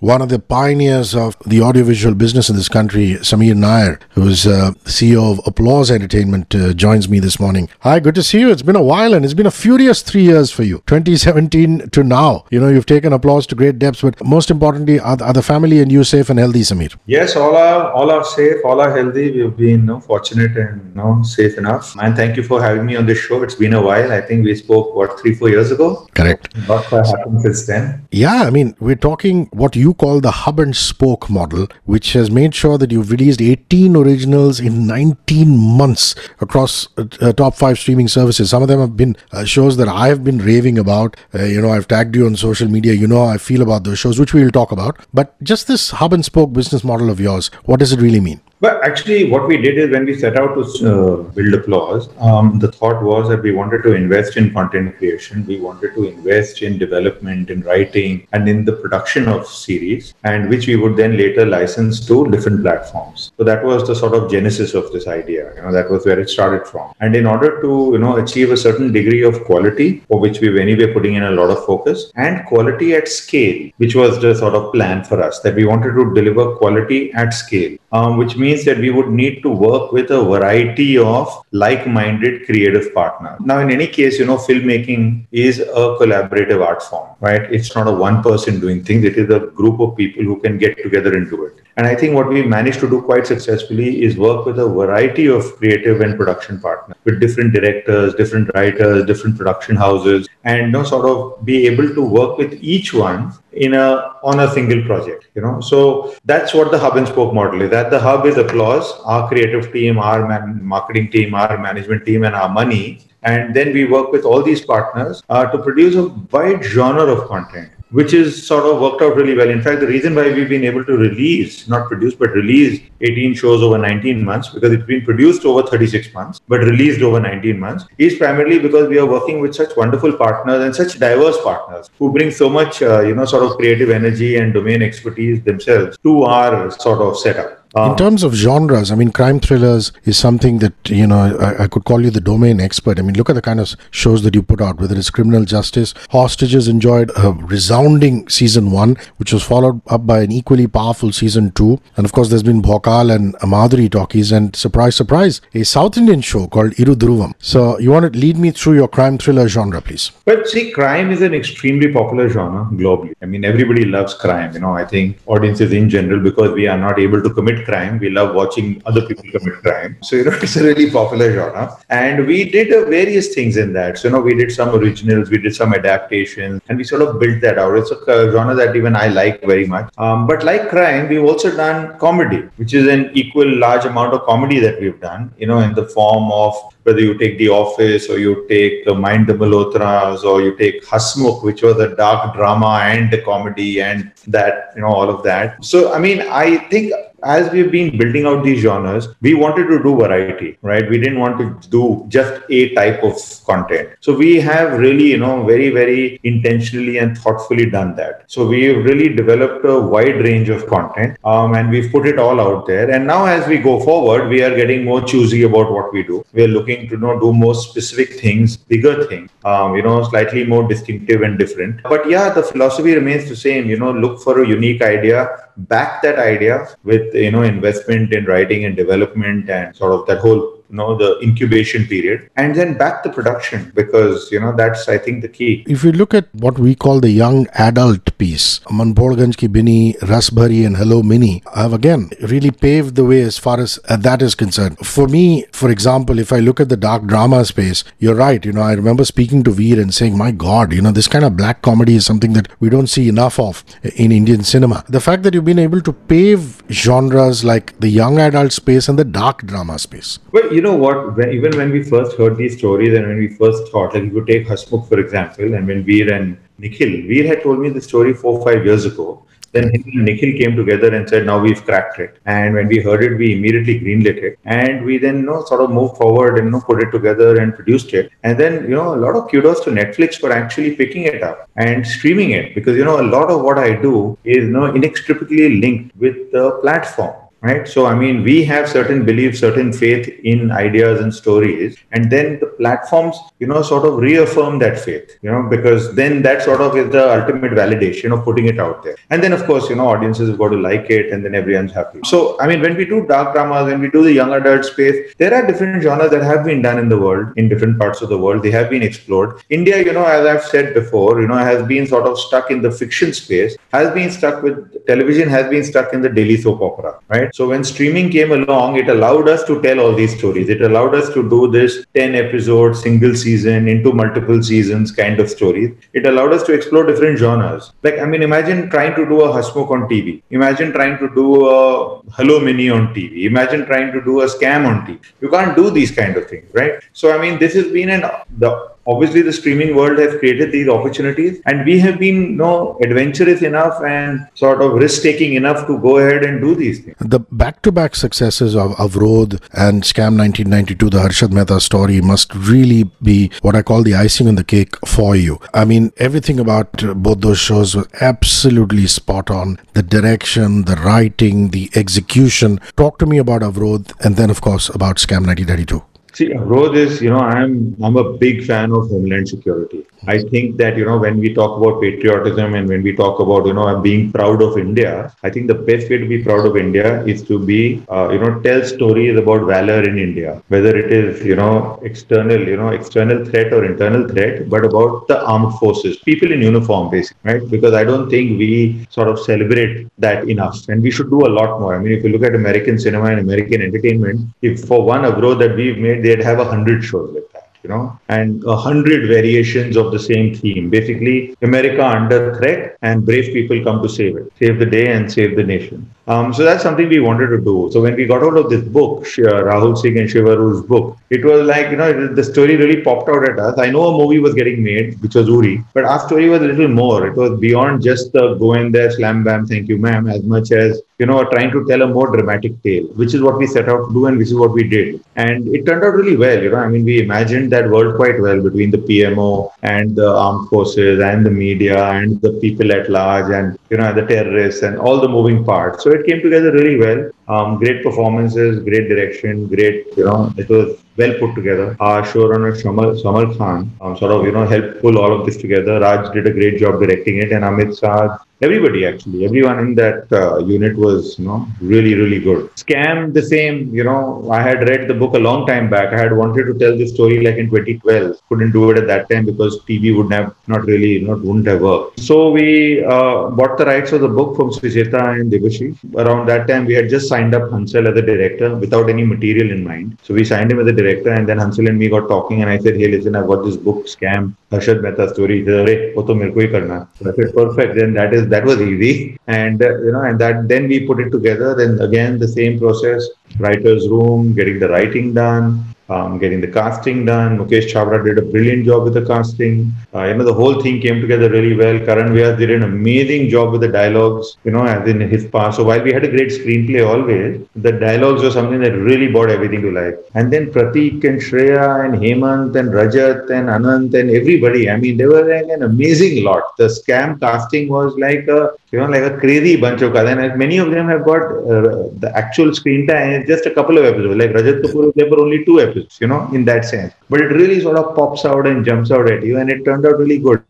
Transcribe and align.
one 0.00 0.22
of 0.22 0.28
the 0.28 0.38
pioneers 0.38 1.14
of 1.14 1.36
the 1.44 1.60
audiovisual 1.60 2.14
business 2.14 2.48
in 2.48 2.56
this 2.56 2.68
country, 2.68 3.14
Sameer 3.14 3.56
Nair, 3.56 3.98
who 4.10 4.28
is 4.28 4.46
uh, 4.46 4.72
CEO 4.84 5.32
of 5.32 5.40
Applause 5.44 5.90
Entertainment, 5.90 6.54
uh, 6.54 6.72
joins 6.72 7.08
me 7.08 7.18
this 7.18 7.40
morning. 7.40 7.68
Hi, 7.80 7.98
good 7.98 8.14
to 8.14 8.22
see 8.22 8.38
you. 8.40 8.50
It's 8.50 8.62
been 8.62 8.76
a 8.76 8.82
while 8.82 9.12
and 9.12 9.24
it's 9.24 9.34
been 9.34 9.46
a 9.46 9.50
furious 9.50 10.02
three 10.02 10.22
years 10.22 10.52
for 10.52 10.62
you, 10.62 10.82
2017 10.86 11.90
to 11.90 12.04
now. 12.04 12.44
You 12.50 12.60
know, 12.60 12.68
you've 12.68 12.86
taken 12.86 13.12
Applause 13.12 13.46
to 13.48 13.56
great 13.56 13.78
depths, 13.80 14.02
but 14.02 14.24
most 14.24 14.50
importantly, 14.50 15.00
are, 15.00 15.20
are 15.20 15.32
the 15.32 15.42
family 15.42 15.80
and 15.80 15.90
you 15.90 16.04
safe 16.04 16.30
and 16.30 16.38
healthy, 16.38 16.60
Sameer? 16.60 16.96
Yes, 17.06 17.34
all 17.34 17.56
are 17.56 17.90
all 17.92 18.10
are 18.10 18.24
safe, 18.24 18.64
all 18.64 18.80
are 18.80 18.96
healthy. 18.96 19.42
We've 19.42 19.56
been 19.56 19.68
you 19.68 19.78
know, 19.78 20.00
fortunate 20.00 20.56
and 20.56 20.90
you 20.90 20.94
know, 20.94 21.22
safe 21.24 21.58
enough. 21.58 21.96
And 22.00 22.14
thank 22.14 22.36
you 22.36 22.44
for 22.44 22.62
having 22.62 22.86
me 22.86 22.94
on 22.94 23.06
this 23.06 23.18
show. 23.18 23.42
It's 23.42 23.56
been 23.56 23.74
a 23.74 23.82
while. 23.82 24.12
I 24.12 24.20
think 24.20 24.44
we 24.44 24.54
spoke 24.54 24.94
what 24.94 25.18
three, 25.18 25.34
four 25.34 25.48
years 25.48 25.72
ago. 25.72 26.06
Correct. 26.14 26.56
What 26.66 26.84
happened 26.84 27.40
since 27.42 27.66
then? 27.66 28.06
Yeah, 28.12 28.42
I 28.44 28.50
mean, 28.50 28.76
we're 28.78 28.96
talking 28.96 29.48
what 29.52 29.74
you 29.74 29.87
call 29.94 30.20
the 30.20 30.30
hub 30.30 30.60
and 30.60 30.74
spoke 30.74 31.28
model, 31.30 31.66
which 31.84 32.12
has 32.12 32.30
made 32.30 32.54
sure 32.54 32.78
that 32.78 32.90
you've 32.90 33.10
released 33.10 33.40
18 33.40 33.96
originals 33.96 34.60
in 34.60 34.86
19 34.86 35.56
months 35.56 36.14
across 36.40 36.88
uh, 36.96 37.04
uh, 37.20 37.32
top 37.32 37.54
five 37.54 37.78
streaming 37.78 38.08
services. 38.08 38.50
Some 38.50 38.62
of 38.62 38.68
them 38.68 38.80
have 38.80 38.96
been 38.96 39.16
uh, 39.32 39.44
shows 39.44 39.76
that 39.76 39.88
I 39.88 40.08
have 40.08 40.24
been 40.24 40.38
raving 40.38 40.78
about. 40.78 41.16
Uh, 41.34 41.44
you 41.44 41.60
know, 41.60 41.70
I've 41.70 41.88
tagged 41.88 42.16
you 42.16 42.26
on 42.26 42.36
social 42.36 42.68
media. 42.68 42.92
You 42.92 43.06
know 43.06 43.26
how 43.26 43.32
I 43.32 43.38
feel 43.38 43.62
about 43.62 43.84
those 43.84 43.98
shows, 43.98 44.18
which 44.18 44.34
we 44.34 44.42
will 44.42 44.50
talk 44.50 44.72
about. 44.72 44.98
But 45.12 45.42
just 45.42 45.68
this 45.68 45.90
hub 45.90 46.12
and 46.12 46.24
spoke 46.24 46.52
business 46.52 46.84
model 46.84 47.10
of 47.10 47.20
yours, 47.20 47.50
what 47.64 47.80
does 47.80 47.92
it 47.92 48.00
really 48.00 48.20
mean? 48.20 48.40
But 48.60 48.82
actually, 48.84 49.30
what 49.30 49.46
we 49.46 49.56
did 49.56 49.78
is 49.78 49.90
when 49.90 50.04
we 50.04 50.18
set 50.18 50.36
out 50.36 50.54
to 50.54 50.62
uh, 50.62 51.16
build 51.36 51.54
Applause, 51.54 52.08
um, 52.18 52.58
the 52.58 52.72
thought 52.72 53.04
was 53.04 53.28
that 53.28 53.40
we 53.40 53.52
wanted 53.52 53.84
to 53.84 53.92
invest 53.92 54.36
in 54.36 54.52
content 54.52 54.98
creation, 54.98 55.46
we 55.46 55.60
wanted 55.60 55.94
to 55.94 56.08
invest 56.08 56.62
in 56.62 56.76
development, 56.76 57.50
in 57.50 57.60
writing, 57.62 58.26
and 58.32 58.48
in 58.48 58.64
the 58.64 58.72
production 58.72 59.28
of 59.28 59.46
series, 59.46 60.12
and 60.24 60.48
which 60.48 60.66
we 60.66 60.74
would 60.74 60.96
then 60.96 61.16
later 61.16 61.46
license 61.46 62.04
to 62.08 62.28
different 62.32 62.62
platforms. 62.62 63.30
So 63.36 63.44
that 63.44 63.62
was 63.64 63.86
the 63.86 63.94
sort 63.94 64.14
of 64.14 64.28
genesis 64.28 64.74
of 64.74 64.90
this 64.90 65.06
idea. 65.06 65.54
You 65.54 65.62
know, 65.62 65.72
that 65.72 65.88
was 65.88 66.04
where 66.04 66.18
it 66.18 66.28
started 66.28 66.66
from. 66.66 66.92
And 66.98 67.14
in 67.14 67.26
order 67.26 67.62
to 67.62 67.90
you 67.92 67.98
know 67.98 68.16
achieve 68.16 68.50
a 68.50 68.56
certain 68.56 68.90
degree 68.92 69.22
of 69.22 69.44
quality, 69.44 70.00
for 70.08 70.18
which 70.18 70.40
we 70.40 70.48
were 70.50 70.58
anyway 70.58 70.92
putting 70.92 71.14
in 71.14 71.22
a 71.22 71.30
lot 71.30 71.50
of 71.50 71.64
focus, 71.64 72.10
and 72.16 72.44
quality 72.46 72.94
at 72.94 73.06
scale, 73.06 73.70
which 73.76 73.94
was 73.94 74.20
the 74.20 74.34
sort 74.34 74.54
of 74.56 74.72
plan 74.72 75.04
for 75.04 75.22
us 75.22 75.38
that 75.40 75.54
we 75.54 75.64
wanted 75.64 75.92
to 75.92 76.12
deliver 76.12 76.56
quality 76.56 77.12
at 77.12 77.32
scale, 77.32 77.78
um, 77.92 78.16
which 78.16 78.36
means 78.36 78.47
means 78.48 78.64
that 78.68 78.78
we 78.78 78.90
would 78.96 79.10
need 79.20 79.42
to 79.42 79.50
work 79.66 79.92
with 79.92 80.10
a 80.18 80.22
variety 80.34 80.90
of 80.98 81.26
like-minded 81.52 82.34
creative 82.46 82.86
partners. 82.94 83.38
Now, 83.50 83.58
in 83.64 83.70
any 83.70 83.88
case, 83.98 84.18
you 84.18 84.26
know, 84.30 84.38
filmmaking 84.48 85.26
is 85.32 85.60
a 85.60 85.84
collaborative 86.00 86.64
art 86.64 86.82
form, 86.82 87.08
right? 87.20 87.44
It's 87.58 87.74
not 87.74 87.86
a 87.92 87.92
one 88.08 88.22
person 88.22 88.60
doing 88.60 88.84
things. 88.84 89.04
It 89.04 89.16
is 89.22 89.30
a 89.38 89.40
group 89.60 89.80
of 89.80 89.96
people 89.96 90.24
who 90.24 90.40
can 90.40 90.58
get 90.58 90.82
together 90.82 91.14
and 91.18 91.28
do 91.30 91.44
it. 91.46 91.54
And 91.78 91.86
I 91.86 91.94
think 91.94 92.14
what 92.18 92.28
we 92.28 92.42
managed 92.42 92.80
to 92.80 92.90
do 92.90 93.00
quite 93.02 93.26
successfully 93.32 94.02
is 94.02 94.16
work 94.16 94.46
with 94.46 94.58
a 94.58 94.68
variety 94.68 95.26
of 95.26 95.44
creative 95.58 96.00
and 96.00 96.16
production 96.20 96.60
partners, 96.60 96.96
with 97.04 97.20
different 97.20 97.52
directors, 97.52 98.16
different 98.16 98.50
writers, 98.54 99.06
different 99.06 99.36
production 99.36 99.76
houses, 99.76 100.28
and 100.44 100.66
you 100.66 100.72
know, 100.72 100.82
sort 100.82 101.06
of 101.06 101.44
be 101.44 101.66
able 101.66 101.88
to 101.98 102.02
work 102.02 102.36
with 102.36 102.52
each 102.74 102.92
one 102.92 103.32
in 103.66 103.74
a 103.74 103.86
on 104.22 104.40
a 104.40 104.48
single 104.52 104.82
project 104.84 105.28
you 105.34 105.42
know? 105.42 105.60
So 105.60 106.14
that's 106.24 106.54
what 106.54 106.70
the 106.70 106.78
hub 106.78 106.96
and 106.96 107.08
spoke 107.08 107.34
model 107.34 107.62
is. 107.62 107.70
That 107.70 107.90
the 107.90 107.98
hub 107.98 108.26
is 108.26 108.36
applause 108.36 108.92
our 109.04 109.28
creative 109.28 109.72
team 109.72 109.98
our 109.98 110.26
man- 110.26 110.60
marketing 110.64 111.10
team 111.10 111.34
our 111.34 111.58
management 111.58 112.04
team 112.04 112.24
and 112.24 112.34
our 112.34 112.48
money. 112.48 113.00
And 113.22 113.54
then 113.54 113.72
we 113.72 113.84
work 113.84 114.12
with 114.12 114.24
all 114.24 114.42
these 114.42 114.64
partners 114.64 115.22
uh, 115.28 115.46
to 115.50 115.58
produce 115.58 115.96
a 115.96 116.08
wide 116.36 116.62
genre 116.64 117.06
of 117.14 117.26
content 117.28 117.70
which 117.90 118.12
is 118.12 118.46
sort 118.46 118.64
of 118.64 118.80
worked 118.80 119.02
out 119.02 119.16
really 119.16 119.34
well. 119.34 119.48
In 119.48 119.62
fact, 119.62 119.80
the 119.80 119.86
reason 119.86 120.14
why 120.14 120.30
we've 120.32 120.48
been 120.48 120.64
able 120.64 120.84
to 120.84 120.96
release, 120.96 121.68
not 121.68 121.88
produce, 121.88 122.14
but 122.14 122.30
release 122.30 122.80
18 123.00 123.34
shows 123.34 123.62
over 123.62 123.78
19 123.78 124.24
months, 124.24 124.48
because 124.48 124.72
it's 124.72 124.84
been 124.84 125.04
produced 125.04 125.44
over 125.44 125.62
36 125.66 126.12
months, 126.12 126.40
but 126.48 126.60
released 126.60 127.00
over 127.00 127.20
19 127.20 127.58
months, 127.58 127.84
is 127.98 128.16
primarily 128.16 128.58
because 128.58 128.88
we 128.88 128.98
are 128.98 129.06
working 129.06 129.40
with 129.40 129.54
such 129.54 129.76
wonderful 129.76 130.12
partners 130.16 130.64
and 130.64 130.74
such 130.74 130.98
diverse 130.98 131.40
partners 131.42 131.90
who 131.98 132.12
bring 132.12 132.30
so 132.30 132.48
much, 132.48 132.82
uh, 132.82 133.00
you 133.00 133.14
know, 133.14 133.24
sort 133.24 133.44
of 133.44 133.56
creative 133.56 133.90
energy 133.90 134.36
and 134.36 134.52
domain 134.52 134.82
expertise 134.82 135.42
themselves 135.42 135.96
to 135.98 136.22
our 136.24 136.70
sort 136.70 137.00
of 137.00 137.18
setup. 137.18 137.57
Ah. 137.78 137.92
In 137.92 137.96
terms 137.96 138.24
of 138.24 138.34
genres, 138.34 138.90
I 138.90 138.96
mean, 138.96 139.12
crime 139.12 139.38
thrillers 139.38 139.92
is 140.04 140.18
something 140.18 140.58
that, 140.58 140.74
you 140.90 141.06
know, 141.06 141.38
I, 141.38 141.64
I, 141.64 141.66
could 141.68 141.84
call 141.84 142.02
you 142.04 142.10
the 142.10 142.20
domain 142.20 142.60
expert. 142.60 142.98
I 142.98 143.02
mean, 143.02 143.14
look 143.14 143.30
at 143.30 143.34
the 143.34 143.42
kind 143.42 143.60
of 143.60 143.76
shows 143.92 144.22
that 144.24 144.34
you 144.34 144.42
put 144.42 144.60
out, 144.60 144.80
whether 144.80 144.96
it's 144.96 145.10
criminal 145.10 145.44
justice. 145.44 145.94
Hostages 146.10 146.66
enjoyed 146.66 147.12
a 147.16 147.30
resounding 147.30 148.28
season 148.28 148.72
one, 148.72 148.96
which 149.18 149.32
was 149.32 149.44
followed 149.44 149.80
up 149.86 150.08
by 150.08 150.22
an 150.22 150.32
equally 150.32 150.66
powerful 150.66 151.12
season 151.12 151.52
two. 151.52 151.80
And 151.96 152.04
of 152.04 152.10
course, 152.10 152.30
there's 152.30 152.42
been 152.42 152.62
Bhaukaal 152.62 153.14
and 153.14 153.36
Madhuri 153.36 153.88
talkies, 153.88 154.32
and 154.32 154.56
surprise, 154.56 154.96
surprise, 154.96 155.40
a 155.54 155.62
South 155.62 155.96
Indian 155.96 156.20
show 156.20 156.48
called 156.48 156.72
Iru 156.72 156.96
Dhuruvam. 156.96 157.34
So, 157.38 157.78
you 157.78 157.92
want 157.92 158.12
to 158.12 158.18
lead 158.18 158.38
me 158.38 158.50
through 158.50 158.74
your 158.74 158.88
crime 158.88 159.18
thriller 159.18 159.46
genre, 159.46 159.80
please? 159.80 160.10
But 160.24 160.48
see, 160.48 160.72
crime 160.72 161.12
is 161.12 161.22
an 161.22 161.32
extremely 161.32 161.92
popular 161.92 162.28
genre 162.28 162.64
globally. 162.72 163.14
I 163.22 163.26
mean, 163.26 163.44
everybody 163.44 163.84
loves 163.84 164.14
crime. 164.14 164.52
You 164.54 164.60
know, 164.60 164.72
I 164.72 164.84
think 164.84 165.18
audiences 165.26 165.72
in 165.72 165.88
general, 165.88 166.18
because 166.20 166.50
we 166.52 166.66
are 166.66 166.76
not 166.76 166.98
able 166.98 167.22
to 167.22 167.30
commit 167.30 167.67
crime. 167.68 167.98
We 168.04 168.10
love 168.18 168.34
watching 168.34 168.82
other 168.86 169.02
people 169.08 169.24
commit 169.34 169.56
crime. 169.66 169.96
So, 170.02 170.16
you 170.16 170.24
know, 170.24 170.36
it's 170.42 170.56
a 170.56 170.64
really 170.64 170.90
popular 170.90 171.32
genre. 171.32 171.64
And 171.88 172.26
we 172.26 172.38
did 172.56 172.72
uh, 172.72 172.84
various 172.98 173.34
things 173.34 173.56
in 173.56 173.72
that. 173.74 173.98
So, 173.98 174.08
you 174.08 174.14
know, 174.14 174.20
we 174.20 174.34
did 174.34 174.50
some 174.52 174.70
originals, 174.80 175.30
we 175.30 175.38
did 175.38 175.54
some 175.54 175.74
adaptations, 175.74 176.62
and 176.68 176.78
we 176.78 176.84
sort 176.84 177.02
of 177.02 177.18
built 177.20 177.40
that 177.42 177.58
out. 177.58 177.76
It's 177.76 177.90
a 177.90 178.32
genre 178.32 178.54
that 178.54 178.76
even 178.76 178.96
I 178.96 179.08
like 179.08 179.42
very 179.42 179.66
much. 179.66 179.92
Um, 179.98 180.26
but 180.26 180.44
like 180.44 180.68
crime, 180.68 181.08
we've 181.08 181.28
also 181.32 181.54
done 181.64 181.98
comedy, 181.98 182.42
which 182.56 182.74
is 182.74 182.86
an 182.96 183.10
equal 183.14 183.48
large 183.66 183.84
amount 183.84 184.14
of 184.14 184.22
comedy 184.22 184.60
that 184.60 184.80
we've 184.80 185.00
done, 185.00 185.32
you 185.38 185.46
know, 185.46 185.60
in 185.60 185.74
the 185.74 185.86
form 185.86 186.30
of 186.32 186.54
whether 186.84 187.00
you 187.00 187.14
take 187.18 187.36
The 187.38 187.50
Office 187.50 188.08
or 188.08 188.18
you 188.18 188.46
take 188.48 188.86
uh, 188.86 188.94
Mind 188.94 189.26
the 189.26 189.34
Malhotras 189.34 190.24
or 190.24 190.40
you 190.40 190.56
take 190.56 190.84
Hasmukh, 190.84 191.44
which 191.44 191.62
was 191.62 191.78
a 191.78 191.94
dark 191.94 192.34
drama 192.34 192.80
and 192.82 193.12
a 193.12 193.22
comedy 193.22 193.82
and 193.82 194.10
that, 194.26 194.72
you 194.74 194.82
know, 194.82 194.88
all 194.88 195.10
of 195.10 195.22
that. 195.24 195.62
So, 195.62 195.92
I 195.92 195.98
mean, 195.98 196.22
I 196.22 196.56
think 196.70 196.92
as 197.22 197.50
we've 197.52 197.70
been 197.70 197.98
building 197.98 198.26
out 198.26 198.44
these 198.44 198.62
genres, 198.62 199.08
we 199.20 199.34
wanted 199.34 199.66
to 199.68 199.82
do 199.82 199.96
variety, 199.96 200.58
right? 200.62 200.88
We 200.88 200.98
didn't 200.98 201.18
want 201.18 201.38
to 201.38 201.68
do 201.68 202.04
just 202.08 202.42
a 202.50 202.74
type 202.74 203.02
of 203.02 203.16
content. 203.44 203.90
So 204.00 204.16
we 204.16 204.36
have 204.40 204.78
really, 204.78 205.08
you 205.10 205.18
know, 205.18 205.44
very, 205.44 205.70
very 205.70 206.20
intentionally 206.24 206.98
and 206.98 207.16
thoughtfully 207.18 207.68
done 207.70 207.96
that. 207.96 208.24
So 208.26 208.46
we've 208.46 208.84
really 208.84 209.14
developed 209.14 209.64
a 209.64 209.80
wide 209.80 210.22
range 210.22 210.48
of 210.48 210.66
content 210.66 211.18
um, 211.24 211.54
and 211.54 211.70
we've 211.70 211.90
put 211.90 212.06
it 212.06 212.18
all 212.18 212.40
out 212.40 212.66
there. 212.66 212.90
And 212.90 213.06
now 213.06 213.26
as 213.26 213.46
we 213.48 213.58
go 213.58 213.80
forward, 213.80 214.28
we 214.28 214.42
are 214.42 214.54
getting 214.54 214.84
more 214.84 215.02
choosy 215.02 215.42
about 215.42 215.72
what 215.72 215.92
we 215.92 216.02
do. 216.02 216.24
We're 216.32 216.48
looking 216.48 216.88
to 216.88 216.94
you 216.94 216.98
know, 216.98 217.18
do 217.18 217.32
more 217.32 217.54
specific 217.54 218.20
things, 218.20 218.56
bigger 218.56 219.04
things, 219.06 219.30
um, 219.44 219.74
you 219.76 219.82
know, 219.82 220.02
slightly 220.04 220.44
more 220.44 220.66
distinctive 220.66 221.22
and 221.22 221.38
different. 221.38 221.82
But 221.82 222.08
yeah, 222.08 222.30
the 222.30 222.42
philosophy 222.42 222.94
remains 222.94 223.28
the 223.28 223.36
same, 223.36 223.68
you 223.68 223.78
know, 223.78 223.92
look 223.92 224.20
for 224.20 224.42
a 224.42 224.48
unique 224.48 224.82
idea 224.82 225.48
back 225.58 226.02
that 226.02 226.18
idea 226.18 226.68
with 226.84 227.07
you 227.14 227.30
know 227.30 227.42
investment 227.42 228.12
in 228.12 228.24
writing 228.24 228.64
and 228.64 228.76
development 228.76 229.48
and 229.50 229.74
sort 229.76 229.92
of 229.92 230.06
that 230.06 230.18
whole 230.18 230.57
you 230.70 230.76
know 230.76 230.96
the 230.96 231.18
incubation 231.20 231.86
period 231.86 232.30
and 232.36 232.54
then 232.54 232.76
back 232.76 233.02
to 233.02 233.10
production 233.10 233.70
because 233.74 234.30
you 234.30 234.40
know 234.40 234.54
that's 234.54 234.88
i 234.88 234.98
think 234.98 235.22
the 235.22 235.28
key. 235.28 235.64
If 235.66 235.84
you 235.84 235.92
look 235.92 236.14
at 236.14 236.28
what 236.32 236.58
we 236.58 236.74
call 236.74 237.00
the 237.00 237.10
young 237.10 237.46
adult 237.54 238.16
piece 238.18 238.60
manbhodganj 238.80 239.36
ki 239.36 239.48
bini 239.56 239.94
rasbhari 240.12 240.60
and 240.66 240.76
hello 240.76 241.02
mini 241.02 241.42
have 241.54 241.72
again 241.72 242.10
really 242.32 242.50
paved 242.50 242.94
the 242.96 243.04
way 243.04 243.20
as 243.22 243.38
far 243.38 243.58
as 243.60 243.78
uh, 243.88 243.96
that 243.96 244.22
is 244.22 244.34
concerned. 244.34 244.78
For 244.94 245.06
me 245.08 245.24
for 245.52 245.70
example 245.70 246.18
if 246.18 246.32
i 246.32 246.40
look 246.48 246.60
at 246.60 246.68
the 246.68 246.80
dark 246.88 247.06
drama 247.12 247.44
space 247.44 247.84
you're 247.98 248.14
right 248.14 248.44
you 248.44 248.52
know 248.52 248.62
i 248.62 248.72
remember 248.72 249.04
speaking 249.04 249.42
to 249.44 249.50
Vir 249.50 249.80
and 249.80 249.94
saying 249.94 250.18
my 250.18 250.30
god 250.30 250.72
you 250.72 250.82
know 250.82 250.92
this 250.92 251.08
kind 251.08 251.24
of 251.24 251.36
black 251.36 251.62
comedy 251.62 251.96
is 251.96 252.06
something 252.06 252.32
that 252.34 252.48
we 252.60 252.68
don't 252.68 252.92
see 252.96 253.08
enough 253.08 253.38
of 253.38 253.64
in 254.04 254.12
indian 254.12 254.44
cinema. 254.44 254.84
The 254.88 255.00
fact 255.00 255.22
that 255.22 255.34
you've 255.34 255.44
been 255.44 255.58
able 255.58 255.80
to 255.88 255.92
pave 255.92 256.62
genres 256.70 257.44
like 257.44 257.78
the 257.80 257.88
young 257.88 258.18
adult 258.18 258.52
space 258.52 258.88
and 258.88 258.98
the 258.98 259.04
dark 259.04 259.46
drama 259.46 259.78
space. 259.78 260.18
Well 260.32 260.52
you 260.58 260.64
know 260.66 260.78
what? 260.84 261.16
When, 261.16 261.30
even 261.38 261.56
when 261.56 261.70
we 261.70 261.82
first 261.94 262.16
heard 262.18 262.36
these 262.36 262.58
stories 262.58 262.92
and 262.96 263.06
when 263.06 263.18
we 263.24 263.28
first 263.42 263.70
thought, 263.70 263.94
like, 263.94 264.04
if 264.08 264.12
you 264.12 264.24
take 264.24 264.46
Hasmukh, 264.48 264.88
for 264.88 264.98
example, 264.98 265.54
and 265.54 265.66
when 265.70 265.84
Vir 265.88 266.12
and 266.12 266.36
Nikhil, 266.58 266.92
Vir 267.08 267.26
had 267.30 267.42
told 267.44 267.60
me 267.60 267.70
the 267.78 267.84
story 267.90 268.12
four 268.12 268.36
five 268.44 268.64
years 268.70 268.84
ago. 268.92 269.08
Then 269.52 269.70
Nikhil 270.06 270.32
came 270.38 270.56
together 270.56 270.88
and 270.94 271.08
said, 271.10 271.22
"Now 271.28 271.36
we've 271.44 271.60
cracked 271.68 272.00
it." 272.04 272.18
And 272.32 272.56
when 272.56 272.66
we 272.72 272.80
heard 272.86 273.04
it, 273.06 273.14
we 273.20 273.28
immediately 273.36 273.76
greenlit 273.84 274.18
it, 274.28 274.34
and 274.56 274.84
we 274.88 274.98
then 275.04 275.20
you 275.20 275.26
know 275.28 275.38
sort 275.50 275.62
of 275.66 275.70
moved 275.76 275.96
forward 276.00 276.40
and 276.40 276.48
you 276.48 276.50
know, 276.56 276.60
put 276.66 276.82
it 276.86 276.90
together 276.96 277.30
and 277.44 277.54
produced 277.60 277.94
it. 278.00 278.10
And 278.24 278.42
then 278.42 278.58
you 278.72 278.76
know 278.80 278.88
a 278.96 279.00
lot 279.04 279.16
of 279.20 279.30
kudos 279.30 279.62
to 279.66 279.70
Netflix 279.78 280.20
for 280.24 280.32
actually 280.40 280.74
picking 280.82 281.08
it 281.12 281.22
up 281.30 281.48
and 281.68 281.88
streaming 281.94 282.36
it 282.40 282.52
because 282.58 282.76
you 282.82 282.84
know 282.90 282.98
a 283.04 283.08
lot 283.16 283.32
of 283.36 283.48
what 283.48 283.64
I 283.64 283.70
do 283.88 283.94
is 284.36 284.44
you 284.48 284.54
know 284.58 284.66
inextricably 284.82 285.48
linked 285.64 285.96
with 286.06 286.20
the 286.36 286.44
platform 286.66 287.16
right? 287.40 287.68
So, 287.68 287.86
I 287.86 287.94
mean, 287.94 288.22
we 288.22 288.44
have 288.44 288.68
certain 288.68 289.04
beliefs, 289.04 289.38
certain 289.40 289.72
faith 289.72 290.08
in 290.24 290.50
ideas 290.50 291.00
and 291.00 291.14
stories, 291.14 291.76
and 291.92 292.10
then 292.10 292.40
the 292.40 292.46
platforms, 292.46 293.16
you 293.38 293.46
know, 293.46 293.62
sort 293.62 293.84
of 293.84 293.98
reaffirm 293.98 294.58
that 294.58 294.78
faith, 294.78 295.18
you 295.22 295.30
know, 295.30 295.42
because 295.42 295.94
then 295.94 296.22
that 296.22 296.42
sort 296.42 296.60
of 296.60 296.76
is 296.76 296.90
the 296.90 297.20
ultimate 297.20 297.52
validation 297.52 298.12
of 298.16 298.24
putting 298.24 298.46
it 298.46 298.58
out 298.58 298.82
there. 298.82 298.96
And 299.10 299.22
then, 299.22 299.32
of 299.32 299.44
course, 299.44 299.68
you 299.68 299.76
know, 299.76 299.88
audiences 299.88 300.28
have 300.28 300.38
got 300.38 300.48
to 300.48 300.56
like 300.56 300.90
it, 300.90 301.12
and 301.12 301.24
then 301.24 301.34
everyone's 301.34 301.72
happy. 301.72 302.00
So, 302.04 302.38
I 302.40 302.46
mean, 302.46 302.60
when 302.60 302.76
we 302.76 302.84
do 302.84 303.06
dark 303.06 303.34
dramas, 303.34 303.66
when 303.66 303.80
we 303.80 303.90
do 303.90 304.02
the 304.02 304.12
young 304.12 304.32
adult 304.32 304.64
space, 304.64 305.14
there 305.18 305.32
are 305.34 305.46
different 305.46 305.82
genres 305.82 306.10
that 306.10 306.22
have 306.22 306.44
been 306.44 306.62
done 306.62 306.78
in 306.78 306.88
the 306.88 306.98
world, 306.98 307.32
in 307.36 307.48
different 307.48 307.78
parts 307.78 308.02
of 308.02 308.08
the 308.08 308.18
world. 308.18 308.42
They 308.42 308.50
have 308.50 308.70
been 308.70 308.82
explored. 308.82 309.40
India, 309.50 309.78
you 309.84 309.92
know, 309.92 310.04
as 310.04 310.26
I've 310.26 310.44
said 310.44 310.74
before, 310.74 311.20
you 311.20 311.28
know, 311.28 311.36
has 311.36 311.66
been 311.66 311.86
sort 311.86 312.06
of 312.06 312.18
stuck 312.18 312.50
in 312.50 312.62
the 312.62 312.70
fiction 312.70 313.12
space, 313.12 313.56
has 313.72 313.92
been 313.94 314.10
stuck 314.10 314.42
with 314.42 314.86
television, 314.86 315.28
has 315.28 315.48
been 315.48 315.64
stuck 315.64 315.92
in 315.92 316.02
the 316.02 316.08
daily 316.08 316.36
soap 316.36 316.60
opera, 316.60 316.98
right? 317.08 317.27
So 317.32 317.48
when 317.48 317.64
streaming 317.64 318.10
came 318.10 318.32
along, 318.32 318.76
it 318.76 318.88
allowed 318.88 319.28
us 319.28 319.44
to 319.44 319.60
tell 319.62 319.80
all 319.80 319.94
these 319.94 320.16
stories. 320.18 320.48
It 320.48 320.62
allowed 320.62 320.94
us 320.94 321.08
to 321.14 321.28
do 321.28 321.50
this 321.50 321.84
10 321.94 322.14
episode 322.14 322.76
single 322.76 323.14
season 323.14 323.68
into 323.68 323.92
multiple 323.92 324.42
seasons 324.42 324.90
kind 324.92 325.20
of 325.20 325.28
stories. 325.28 325.74
It 325.92 326.06
allowed 326.06 326.32
us 326.32 326.42
to 326.44 326.52
explore 326.52 326.84
different 326.84 327.18
genres. 327.18 327.72
Like, 327.82 327.98
I 327.98 328.04
mean, 328.04 328.22
imagine 328.22 328.70
trying 328.70 328.94
to 328.96 329.06
do 329.06 329.22
a 329.22 329.28
Hasmukh 329.28 329.70
on 329.70 329.88
TV. 329.88 330.22
Imagine 330.30 330.72
trying 330.72 330.98
to 330.98 331.08
do 331.14 331.48
a 331.48 332.00
Hello 332.12 332.40
Mini 332.40 332.70
on 332.70 332.94
TV. 332.94 333.24
Imagine 333.24 333.66
trying 333.66 333.92
to 333.92 334.00
do 334.02 334.20
a 334.22 334.26
scam 334.26 334.66
on 334.66 334.86
TV. 334.86 335.00
You 335.20 335.28
can't 335.28 335.56
do 335.56 335.70
these 335.70 335.90
kind 335.90 336.16
of 336.16 336.28
things, 336.28 336.52
right? 336.54 336.82
So, 336.92 337.12
I 337.12 337.20
mean, 337.20 337.38
this 337.38 337.54
has 337.54 337.68
been 337.68 337.90
an 337.90 338.02
the 338.38 338.77
obviously 338.88 339.22
the 339.22 339.32
streaming 339.32 339.76
world 339.76 339.98
has 339.98 340.18
created 340.18 340.50
these 340.50 340.68
opportunities 340.68 341.40
and 341.46 341.64
we 341.64 341.78
have 341.78 341.98
been 341.98 342.22
you 342.22 342.36
know, 342.36 342.78
adventurous 342.82 343.42
enough 343.42 343.80
and 343.82 344.26
sort 344.34 344.62
of 344.62 344.72
risk 344.72 345.02
taking 345.02 345.34
enough 345.34 345.66
to 345.66 345.78
go 345.78 345.98
ahead 345.98 346.24
and 346.24 346.40
do 346.40 346.54
these 346.54 346.80
things. 346.80 346.96
The 347.00 347.20
back-to-back 347.20 347.94
successes 347.94 348.56
of 348.56 348.72
Avrodh 348.72 349.40
and 349.52 349.82
scam 349.82 350.16
1992 350.18 350.90
the 350.90 350.98
harshad 350.98 351.32
mehta 351.32 351.60
story 351.60 352.00
must 352.00 352.34
really 352.34 352.84
be 353.02 353.30
what 353.42 353.54
i 353.54 353.62
call 353.62 353.82
the 353.82 353.94
icing 353.94 354.28
on 354.28 354.36
the 354.36 354.44
cake 354.44 354.74
for 354.86 355.14
you. 355.16 355.38
I 355.52 355.64
mean 355.64 355.92
everything 355.98 356.40
about 356.40 356.82
both 357.02 357.20
those 357.20 357.38
shows 357.38 357.74
was 357.76 357.86
absolutely 358.00 358.86
spot 358.86 359.30
on. 359.30 359.58
The 359.74 359.82
direction 359.82 360.64
the 360.64 360.76
writing 360.76 361.50
the 361.50 361.70
execution. 361.74 362.60
Talk 362.76 362.98
to 362.98 363.06
me 363.06 363.18
about 363.18 363.42
Avrodh 363.42 363.92
and 364.04 364.16
then 364.16 364.30
of 364.30 364.40
course 364.40 364.68
about 364.70 364.96
scam 364.96 365.26
1992 365.26 365.87
See, 366.14 366.30
Avrodh 366.30 366.74
is, 366.74 367.00
you 367.02 367.10
know, 367.10 367.20
I'm 367.20 367.76
I'm 367.82 367.96
a 367.96 368.12
big 368.14 368.44
fan 368.44 368.72
of 368.72 368.88
homeland 368.88 369.28
security. 369.28 369.86
I 370.06 370.18
think 370.22 370.56
that, 370.56 370.76
you 370.78 370.84
know, 370.84 370.96
when 370.96 371.18
we 371.18 371.34
talk 371.34 371.60
about 371.60 371.80
patriotism 371.80 372.54
and 372.54 372.68
when 372.68 372.82
we 372.82 372.94
talk 372.94 373.20
about, 373.20 373.46
you 373.46 373.52
know, 373.52 373.80
being 373.80 374.10
proud 374.12 374.42
of 374.42 374.56
India, 374.56 375.12
I 375.22 375.30
think 375.30 375.48
the 375.48 375.54
best 375.54 375.90
way 375.90 375.98
to 375.98 376.08
be 376.08 376.22
proud 376.22 376.46
of 376.46 376.56
India 376.56 377.04
is 377.04 377.22
to 377.24 377.38
be, 377.38 377.82
uh, 377.90 378.08
you 378.10 378.18
know, 378.18 378.40
tell 378.40 378.64
stories 378.64 379.18
about 379.18 379.46
valor 379.46 379.82
in 379.82 379.98
India, 379.98 380.42
whether 380.48 380.76
it 380.76 380.92
is, 380.92 381.24
you 381.24 381.36
know, 381.36 381.78
external, 381.82 382.40
you 382.48 382.56
know, 382.56 382.68
external 382.68 383.24
threat 383.24 383.52
or 383.52 383.64
internal 383.64 384.08
threat, 384.08 384.48
but 384.48 384.64
about 384.64 385.06
the 385.08 385.22
armed 385.24 385.54
forces, 385.58 385.98
people 385.98 386.32
in 386.32 386.40
uniform, 386.42 386.90
basically, 386.90 387.32
right? 387.32 387.50
Because 387.50 387.74
I 387.74 387.84
don't 387.84 388.08
think 388.08 388.38
we 388.38 388.86
sort 388.90 389.08
of 389.08 389.18
celebrate 389.20 389.88
that 389.98 390.28
enough. 390.28 390.68
And 390.68 390.82
we 390.82 390.90
should 390.90 391.10
do 391.10 391.26
a 391.26 391.32
lot 391.40 391.60
more. 391.60 391.74
I 391.74 391.78
mean, 391.80 391.92
if 391.92 392.02
you 392.04 392.10
look 392.10 392.22
at 392.22 392.34
American 392.34 392.78
cinema 392.78 393.06
and 393.06 393.20
American 393.20 393.62
entertainment, 393.62 394.30
if 394.42 394.64
for 394.64 394.82
one 394.84 395.02
Avrodh 395.02 395.38
that 395.40 395.56
we've 395.56 395.76
made, 395.76 395.97
they'd 396.02 396.22
have 396.22 396.38
a 396.38 396.44
hundred 396.44 396.82
shows 396.82 397.12
like 397.14 397.30
that 397.32 397.48
you 397.62 397.70
know, 397.70 397.98
and 398.08 398.42
a 398.44 398.56
hundred 398.56 399.08
variations 399.08 399.76
of 399.76 399.92
the 399.92 399.98
same 399.98 400.34
theme. 400.34 400.70
Basically, 400.70 401.36
America 401.42 401.84
under 401.84 402.36
threat 402.36 402.76
and 402.82 403.04
brave 403.04 403.32
people 403.32 403.62
come 403.64 403.82
to 403.82 403.88
save 403.88 404.16
it, 404.16 404.32
save 404.38 404.58
the 404.58 404.66
day 404.66 404.92
and 404.92 405.10
save 405.10 405.36
the 405.36 405.42
nation. 405.42 405.90
Um, 406.08 406.32
so 406.32 406.42
that's 406.42 406.62
something 406.62 406.88
we 406.88 407.00
wanted 407.00 407.26
to 407.28 407.38
do. 407.38 407.68
So 407.70 407.82
when 407.82 407.94
we 407.94 408.06
got 408.06 408.22
out 408.22 408.38
of 408.38 408.48
this 408.48 408.62
book, 408.62 409.04
Rahul 409.04 409.76
Singh 409.76 409.98
and 409.98 410.10
Shiv 410.10 410.24
Aroor's 410.24 410.62
book, 410.62 410.96
it 411.10 411.22
was 411.22 411.46
like, 411.46 411.70
you 411.70 411.76
know, 411.76 412.14
the 412.14 412.24
story 412.24 412.56
really 412.56 412.80
popped 412.82 413.10
out 413.10 413.28
at 413.28 413.38
us. 413.38 413.58
I 413.58 413.70
know 413.70 413.88
a 413.88 413.98
movie 413.98 414.18
was 414.18 414.34
getting 414.34 414.62
made, 414.62 415.00
which 415.02 415.14
was 415.14 415.28
Uri, 415.28 415.62
but 415.74 415.84
our 415.84 416.00
story 416.06 416.30
was 416.30 416.40
a 416.40 416.46
little 416.46 416.68
more. 416.68 417.06
It 417.06 417.14
was 417.14 417.38
beyond 417.38 417.82
just 417.82 418.12
the 418.14 418.34
go 418.36 418.54
in 418.54 418.72
there, 418.72 418.90
slam 418.90 419.22
bam, 419.22 419.46
thank 419.46 419.68
you, 419.68 419.76
ma'am, 419.76 420.08
as 420.08 420.22
much 420.22 420.50
as, 420.50 420.80
you 420.98 421.04
know, 421.04 421.22
trying 421.24 421.50
to 421.50 421.66
tell 421.68 421.82
a 421.82 421.86
more 421.86 422.10
dramatic 422.10 422.62
tale, 422.62 422.86
which 422.94 423.12
is 423.12 423.20
what 423.20 423.36
we 423.36 423.46
set 423.46 423.68
out 423.68 423.88
to 423.88 423.92
do 423.92 424.06
and 424.06 424.16
which 424.16 424.28
is 424.28 424.34
what 424.34 424.52
we 424.52 424.64
did. 424.64 425.04
And 425.16 425.54
it 425.54 425.66
turned 425.66 425.84
out 425.84 425.92
really 425.92 426.16
well. 426.16 426.42
You 426.42 426.50
know, 426.50 426.56
I 426.56 426.68
mean, 426.68 426.84
we 426.84 427.02
imagined 427.02 427.52
that 427.52 427.68
world 427.70 427.96
quite 427.96 428.18
well 428.20 428.42
between 428.42 428.70
the 428.70 428.78
PMO 428.78 429.50
and 429.62 429.94
the 429.94 430.10
armed 430.10 430.48
forces 430.48 431.00
and 431.00 431.24
the 431.24 431.30
media 431.30 431.84
and 431.90 432.18
the 432.22 432.32
people 432.40 432.72
at 432.72 432.88
large 432.88 433.30
and, 433.30 433.58
you 433.68 433.76
know, 433.76 433.92
the 433.92 434.06
terrorists 434.06 434.62
and 434.62 434.78
all 434.78 435.00
the 435.00 435.08
moving 435.08 435.44
parts. 435.44 435.84
So 435.84 435.97
it 435.98 436.06
came 436.06 436.20
together 436.22 436.52
really 436.52 436.76
well. 436.78 437.10
Um, 437.28 437.58
great 437.58 437.82
performances, 437.82 438.62
great 438.64 438.88
direction, 438.88 439.46
great, 439.48 439.86
you 439.96 440.04
know, 440.04 440.32
it 440.36 440.48
was 440.48 440.78
well 440.96 441.14
put 441.18 441.34
together. 441.34 441.76
Our 441.80 442.02
showrunner 442.02 442.56
Samar, 442.60 442.96
Samar 442.96 443.34
Khan 443.36 443.70
um, 443.80 443.96
sort 443.96 444.12
of, 444.12 444.24
you 444.24 444.32
know, 444.32 444.46
helped 444.46 444.80
pull 444.80 444.98
all 444.98 445.18
of 445.18 445.26
this 445.26 445.36
together. 445.36 445.80
Raj 445.80 446.12
did 446.14 446.26
a 446.26 446.32
great 446.32 446.58
job 446.58 446.80
directing 446.80 447.18
it 447.18 447.32
and 447.32 447.44
Amit 447.44 447.76
Sadh 447.76 448.18
everybody 448.40 448.86
actually. 448.86 449.24
Everyone 449.24 449.58
in 449.58 449.74
that 449.74 450.12
uh, 450.12 450.38
unit 450.38 450.76
was 450.76 451.18
you 451.18 451.26
know 451.26 451.46
really 451.60 451.94
really 451.94 452.20
good. 452.20 452.50
Scam 452.62 453.12
the 453.12 453.22
same 453.22 453.74
you 453.74 453.84
know. 453.84 454.30
I 454.30 454.42
had 454.42 454.68
read 454.68 454.88
the 454.88 454.94
book 454.94 455.14
a 455.14 455.18
long 455.18 455.46
time 455.46 455.68
back. 455.68 455.92
I 455.92 456.00
had 456.00 456.12
wanted 456.16 456.44
to 456.50 456.54
tell 456.62 456.76
this 456.76 456.92
story 456.94 457.20
like 457.26 457.36
in 457.36 457.50
2012 457.50 458.20
couldn't 458.28 458.52
do 458.52 458.70
it 458.70 458.78
at 458.78 458.86
that 458.86 459.08
time 459.10 459.24
because 459.26 459.60
tv 459.68 459.96
would 459.96 460.12
have 460.12 460.34
not 460.46 460.62
really 460.72 461.00
not 461.00 461.20
wouldn't 461.20 461.46
have 461.46 461.60
worked. 461.60 462.00
So 462.00 462.30
we 462.30 462.84
uh, 462.84 463.30
bought 463.38 463.58
the 463.58 463.66
rights 463.66 463.92
of 463.92 464.00
the 464.00 464.08
book 464.08 464.36
from 464.36 464.50
Sucheta 464.50 465.02
and 465.18 465.32
Debashis. 465.32 465.76
around 466.02 466.26
that 466.26 466.46
time 466.48 466.66
we 466.66 466.74
had 466.74 466.88
just 466.88 467.08
signed 467.08 467.34
up 467.34 467.50
Hansal 467.50 467.90
as 467.90 467.96
a 467.96 468.02
director 468.02 468.54
without 468.56 468.88
any 468.88 469.04
material 469.04 469.50
in 469.50 469.64
mind. 469.64 469.98
So 470.02 470.14
we 470.14 470.24
signed 470.24 470.52
him 470.52 470.60
as 470.60 470.66
a 470.66 470.72
director 470.72 471.12
and 471.12 471.28
then 471.28 471.38
Hansal 471.38 471.68
and 471.68 471.78
me 471.78 471.88
got 471.88 472.08
talking 472.08 472.42
and 472.42 472.50
i 472.50 472.58
said 472.58 472.76
hey 472.76 472.88
listen 472.88 473.16
i've 473.16 473.26
got 473.26 473.44
this 473.44 473.56
book 473.56 473.86
scam 473.86 474.34
harshad 474.50 474.80
mehta 474.82 475.08
story. 475.12 475.38
I 475.48 477.12
said 477.14 477.34
perfect. 477.34 477.74
Then 477.76 477.94
that 477.94 478.14
is 478.14 478.27
that 478.28 478.44
was 478.44 478.60
easy. 478.60 479.18
And 479.26 479.62
uh, 479.62 479.78
you 479.84 479.92
know 479.92 480.02
and 480.02 480.18
that 480.20 480.48
then 480.48 480.68
we 480.68 480.86
put 480.86 481.00
it 481.00 481.10
together. 481.10 481.54
Then 481.54 481.80
again 481.80 482.18
the 482.18 482.28
same 482.28 482.58
process 482.58 483.06
writer's 483.38 483.88
room 483.88 484.34
getting 484.34 484.58
the 484.58 484.68
writing 484.68 485.14
done 485.14 485.64
um, 485.88 486.18
getting 486.18 486.40
the 486.40 486.48
casting 486.48 487.04
done. 487.04 487.38
Mukesh 487.38 487.72
Chhabra 487.72 488.04
did 488.04 488.18
a 488.18 488.22
brilliant 488.22 488.66
job 488.66 488.84
with 488.84 488.94
the 488.94 489.04
casting. 489.04 489.72
Uh, 489.94 490.04
you 490.04 490.14
know, 490.14 490.24
the 490.24 490.34
whole 490.34 490.60
thing 490.60 490.80
came 490.80 491.00
together 491.00 491.30
really 491.30 491.56
well. 491.56 491.78
Karan 491.80 492.12
Vyas 492.14 492.38
did 492.38 492.50
an 492.50 492.62
amazing 492.62 493.28
job 493.28 493.52
with 493.52 493.62
the 493.62 493.68
dialogues, 493.68 494.36
you 494.44 494.50
know, 494.50 494.64
as 494.64 494.86
in 494.88 495.00
his 495.00 495.26
past. 495.26 495.56
So 495.56 495.64
while 495.64 495.82
we 495.82 495.92
had 495.92 496.04
a 496.04 496.08
great 496.08 496.28
screenplay 496.28 496.86
always, 496.86 497.40
the 497.56 497.72
dialogues 497.72 498.22
were 498.22 498.30
something 498.30 498.60
that 498.60 498.72
really 498.72 499.08
brought 499.08 499.30
everything 499.30 499.62
to 499.62 499.70
life. 499.70 499.94
And 500.14 500.32
then 500.32 500.52
Pratik 500.52 501.04
and 501.04 501.20
Shreya 501.20 501.84
and 501.84 501.94
Hemant 501.94 502.56
and 502.56 502.68
Rajat 502.70 503.30
and 503.30 503.48
Anant 503.48 503.94
and 503.98 504.10
everybody, 504.10 504.70
I 504.70 504.76
mean, 504.76 504.96
they 504.96 505.06
were 505.06 505.24
like 505.24 505.48
an 505.48 505.62
amazing 505.62 506.24
lot. 506.24 506.56
The 506.58 506.64
scam 506.64 507.18
casting 507.20 507.68
was 507.68 507.96
like 507.96 508.28
a, 508.28 508.50
you 508.70 508.78
know, 508.78 508.86
like 508.86 509.02
a 509.02 509.16
crazy 509.18 509.56
bunch 509.56 509.82
of 509.82 509.92
guys. 509.92 510.08
And 510.08 510.38
many 510.38 510.58
of 510.58 510.70
them 510.70 510.88
have 510.88 511.04
got 511.04 511.22
uh, 511.22 511.88
the 512.04 512.12
actual 512.14 512.54
screen 512.54 512.86
time 512.86 513.26
just 513.26 513.46
a 513.46 513.50
couple 513.50 513.78
of 513.78 513.84
episodes. 513.84 514.16
Like 514.16 514.30
Rajat 514.30 514.62
Kapoor 514.62 514.92
there 514.94 515.08
for 515.08 515.20
only 515.20 515.44
two 515.44 515.60
episodes 515.60 515.98
you 516.00 516.06
know, 516.06 516.28
in 516.32 516.44
that 516.44 516.64
sense. 516.64 516.92
But 517.08 517.20
it 517.22 517.32
really 517.40 517.60
sort 517.60 517.76
of 517.76 517.94
pops 517.96 518.24
out 518.24 518.46
and 518.46 518.64
jumps 518.64 518.90
out 518.90 519.10
at 519.10 519.24
you, 519.24 519.38
and 519.38 519.50
it 519.50 519.64
turned 519.64 519.86
out 519.86 519.98
really 519.98 520.18
good. 520.18 520.42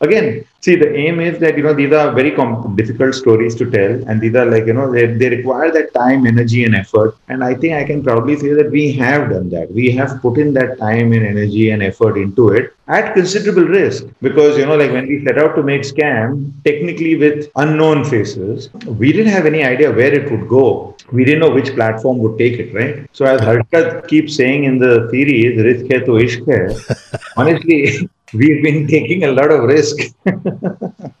Again, 0.00 0.46
see, 0.62 0.76
the 0.76 0.90
aim 0.96 1.20
is 1.20 1.38
that 1.40 1.58
you 1.58 1.62
know 1.62 1.74
these 1.74 1.92
are 1.92 2.10
very 2.12 2.30
difficult 2.74 3.14
stories 3.14 3.54
to 3.56 3.70
tell, 3.70 3.92
and 4.08 4.18
these 4.18 4.34
are 4.34 4.46
like 4.46 4.64
you 4.64 4.72
know 4.72 4.90
they, 4.90 5.04
they 5.04 5.28
require 5.28 5.70
that 5.70 5.92
time, 5.92 6.26
energy, 6.26 6.64
and 6.64 6.74
effort. 6.74 7.18
And 7.28 7.44
I 7.44 7.54
think 7.54 7.74
I 7.74 7.84
can 7.84 8.02
proudly 8.02 8.38
say 8.38 8.54
that 8.54 8.70
we 8.70 8.92
have 8.92 9.28
done 9.28 9.50
that. 9.50 9.70
We 9.70 9.90
have 9.90 10.22
put 10.22 10.38
in 10.38 10.54
that 10.54 10.78
time 10.78 11.12
and 11.12 11.26
energy 11.26 11.68
and 11.68 11.82
effort 11.82 12.16
into 12.16 12.48
it 12.48 12.74
at 12.88 13.12
considerable 13.12 13.64
risk 13.64 14.06
because 14.22 14.56
you 14.56 14.64
know 14.64 14.74
like 14.74 14.90
when 14.90 15.06
we 15.06 15.22
set 15.22 15.36
out 15.36 15.54
to 15.56 15.62
make 15.62 15.82
scam, 15.82 16.50
technically 16.64 17.16
with 17.16 17.50
unknown 17.56 18.04
faces, 18.04 18.70
we 18.86 19.12
didn't 19.12 19.32
have 19.32 19.44
any 19.44 19.64
idea 19.64 19.92
where 19.92 20.14
it 20.14 20.30
would 20.30 20.48
go 20.48 20.96
we 21.12 21.26
didn't 21.26 21.40
know 21.40 21.50
which 21.50 21.74
platform 21.74 22.18
would 22.20 22.38
take 22.38 22.58
it, 22.58 22.72
right? 22.72 23.06
So 23.12 23.26
as 23.26 23.42
Harshad 23.42 24.08
keeps 24.08 24.34
saying 24.34 24.64
in 24.64 24.78
the 24.78 25.08
series, 25.10 25.62
risk 25.62 25.92
hai 25.92 25.98
to 26.06 26.12
ishq 26.12 26.46
hai. 26.50 27.18
Honestly, 27.36 28.08
we've 28.32 28.62
been 28.62 28.86
taking 28.96 29.24
a 29.24 29.32
lot 29.32 29.50
of 29.50 29.64
risk. 29.64 29.96